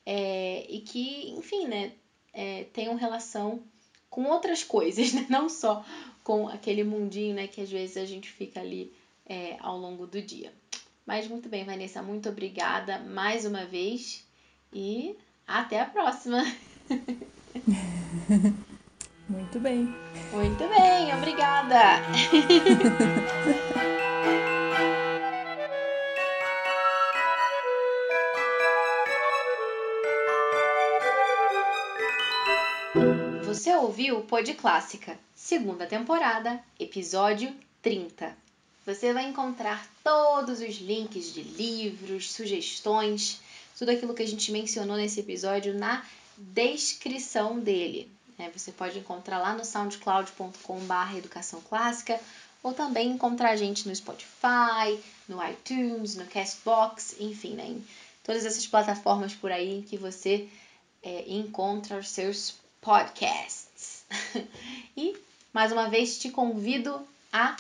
[0.07, 1.93] é, e que, enfim, né?
[2.33, 3.63] É, tenham relação
[4.09, 5.27] com outras coisas, né?
[5.29, 5.85] Não só
[6.25, 7.47] com aquele mundinho, né?
[7.47, 8.91] Que às vezes a gente fica ali
[9.27, 10.51] é, ao longo do dia.
[11.07, 14.25] Mas muito bem, Vanessa, muito obrigada mais uma vez
[14.73, 15.17] e
[15.47, 16.45] até a próxima.
[19.29, 19.95] Muito bem.
[20.33, 22.03] Muito bem, obrigada.
[33.47, 38.37] Você ouviu o Pod Clássica, segunda temporada, episódio 30.
[38.85, 43.41] Você vai encontrar todos os links de livros, sugestões,
[43.79, 46.05] tudo aquilo que a gente mencionou nesse episódio na
[46.37, 48.11] descrição dele.
[48.39, 52.21] É, você pode encontrar lá no soundcloud.com.br educação clássica
[52.63, 54.99] ou também encontrar a gente no Spotify,
[55.29, 57.87] no iTunes, no Castbox, enfim, né, em
[58.25, 60.49] todas essas plataformas por aí que você
[61.03, 64.05] é, encontra os seus podcasts.
[64.97, 65.17] e
[65.53, 67.57] mais uma vez te convido a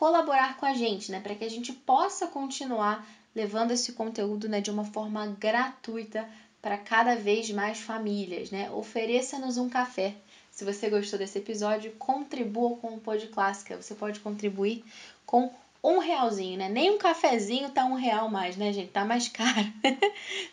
[0.00, 3.06] colaborar com a gente, né, para que a gente possa continuar
[3.36, 6.26] levando esse conteúdo, né, de uma forma gratuita
[6.62, 8.70] para cada vez mais famílias, né?
[8.70, 10.14] Ofereça-nos um café.
[10.50, 13.76] Se você gostou desse episódio, contribua com o Pod Clássica.
[13.76, 14.82] Você pode contribuir
[15.26, 15.52] com
[15.84, 16.70] um realzinho, né?
[16.70, 18.90] Nem um cafezinho tá um real mais, né, gente?
[18.90, 19.70] Tá mais caro.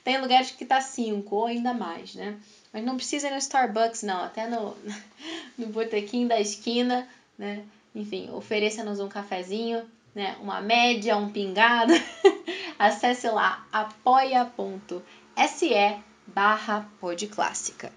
[0.03, 2.37] Tem lugares que tá cinco ou ainda mais, né?
[2.73, 4.25] Mas não precisa ir no Starbucks, não.
[4.25, 4.75] Até no,
[5.57, 7.07] no botequim da esquina,
[7.37, 7.63] né?
[7.97, 9.83] Enfim, ofereça-nos um cafezinho,
[10.13, 10.37] né?
[10.39, 11.93] uma média, um pingado.
[12.77, 14.93] Acesse lá apoia.se
[16.27, 17.91] barra podclássica.